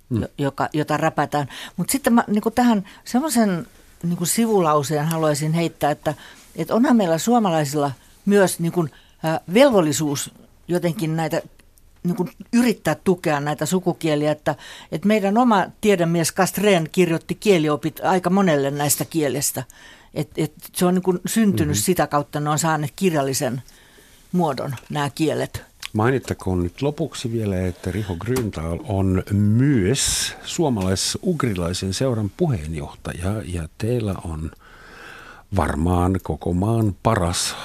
[0.09, 0.23] mm.
[0.37, 1.47] joka, jota räpätään.
[1.77, 3.67] Mutta sitten mä niin tähän semmoisen
[4.03, 6.13] niin sivulauseen haluaisin heittää, että,
[6.55, 7.91] että onhan meillä suomalaisilla
[8.25, 8.91] myös niin kuin,
[9.25, 10.31] äh, velvollisuus
[10.67, 11.41] jotenkin näitä
[12.03, 14.55] niin kuin yrittää tukea näitä sukukieliä, että,
[14.91, 19.63] että meidän oma tiedemies Kastreen kirjoitti kieliopit aika monelle näistä kielestä.
[20.13, 21.83] Et, et se on niin kuin syntynyt mm-hmm.
[21.83, 23.61] sitä kautta, ne on saaneet kirjallisen
[24.31, 25.61] muodon nämä kielet.
[25.93, 34.51] Mainittakoon nyt lopuksi vielä, että Riho Grüntal on myös suomalais-ugrilaisen seuran puheenjohtaja ja teillä on
[35.55, 37.55] varmaan koko maan paras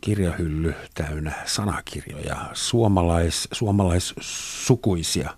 [0.00, 5.30] kirjahylly täynnä sanakirjoja, suomalais, suomalaissukuisia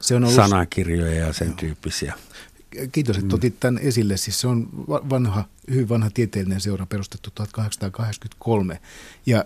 [0.00, 0.36] se on ollut...
[0.36, 1.56] sanakirjoja ja sen Joo.
[1.56, 2.14] tyyppisiä.
[2.92, 3.34] Kiitos, että mm.
[3.34, 4.16] otit tämän esille.
[4.16, 8.80] Siis se on vanha, hyvin vanha tieteellinen seura perustettu 1883
[9.26, 9.44] ja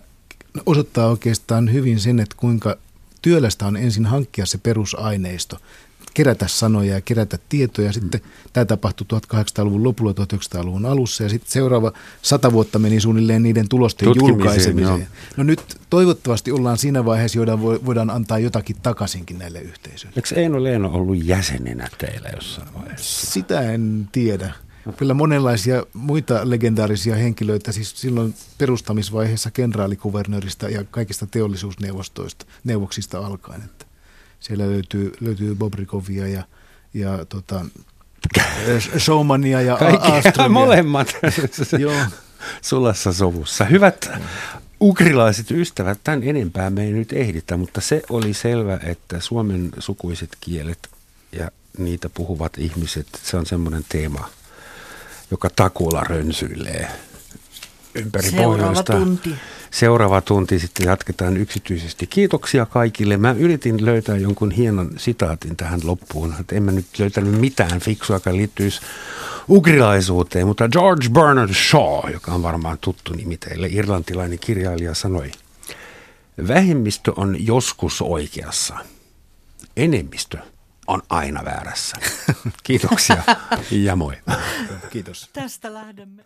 [0.67, 2.77] osoittaa oikeastaan hyvin sen, että kuinka
[3.23, 5.59] työlästä on ensin hankkia se perusaineisto
[6.15, 7.93] kerätä sanoja ja kerätä tietoja.
[7.93, 8.51] Sitten mm.
[8.53, 11.93] tämä tapahtui 1800-luvun lopulla, 1900-luvun alussa ja sitten seuraava
[12.23, 14.99] sata vuotta meni suunnilleen niiden tulosten julkaisemiseen.
[14.99, 15.09] Joo.
[15.37, 15.61] No nyt
[15.91, 20.17] toivottavasti ollaan siinä vaiheessa, joida voidaan antaa jotakin takaisinkin näille yhteisöille.
[20.17, 23.31] Eikö Eino Leeno ollut jäsenenä teillä jossain vaiheessa?
[23.31, 24.53] Sitä en tiedä.
[24.97, 33.63] Kyllä monenlaisia muita legendaarisia henkilöitä, siis silloin perustamisvaiheessa kenraalikuvernööristä ja kaikista teollisuusneuvostoista, neuvoksista alkaen.
[33.63, 33.87] Että
[34.43, 36.43] siellä löytyy, löytyy Bobrikovia ja,
[36.95, 37.65] ja tota,
[38.99, 40.13] Showmania ja Kaikki,
[40.49, 41.17] molemmat
[41.79, 41.95] Joo.
[42.63, 43.65] sulassa sovussa.
[43.65, 44.11] Hyvät
[44.81, 50.37] ukrilaiset ystävät, tämän enempää me ei nyt ehditä, mutta se oli selvä, että suomen sukuiset
[50.41, 50.79] kielet
[51.33, 54.29] ja niitä puhuvat ihmiset, se on semmoinen teema,
[55.31, 56.89] joka takuulla rönsyilee
[57.95, 58.93] ympäri Seuraava pohjoista.
[58.93, 59.35] tunti.
[59.73, 62.07] Seuraava tunti sitten jatketaan yksityisesti.
[62.07, 63.17] Kiitoksia kaikille.
[63.17, 66.35] Mä yritin löytää jonkun hienon sitaatin tähän loppuun.
[66.41, 68.81] Että en mä nyt löytänyt mitään fiksua, joka liittyisi
[69.49, 75.31] ugrilaisuuteen, mutta George Bernard Shaw, joka on varmaan tuttu nimi teille, irlantilainen kirjailija, sanoi,
[76.49, 78.77] vähemmistö on joskus oikeassa,
[79.77, 80.39] enemmistö
[80.87, 81.97] on aina väärässä.
[82.63, 83.23] Kiitoksia
[83.71, 84.17] ja moi.
[84.91, 85.31] Kiitos.
[85.33, 86.25] Tästä lähdemme.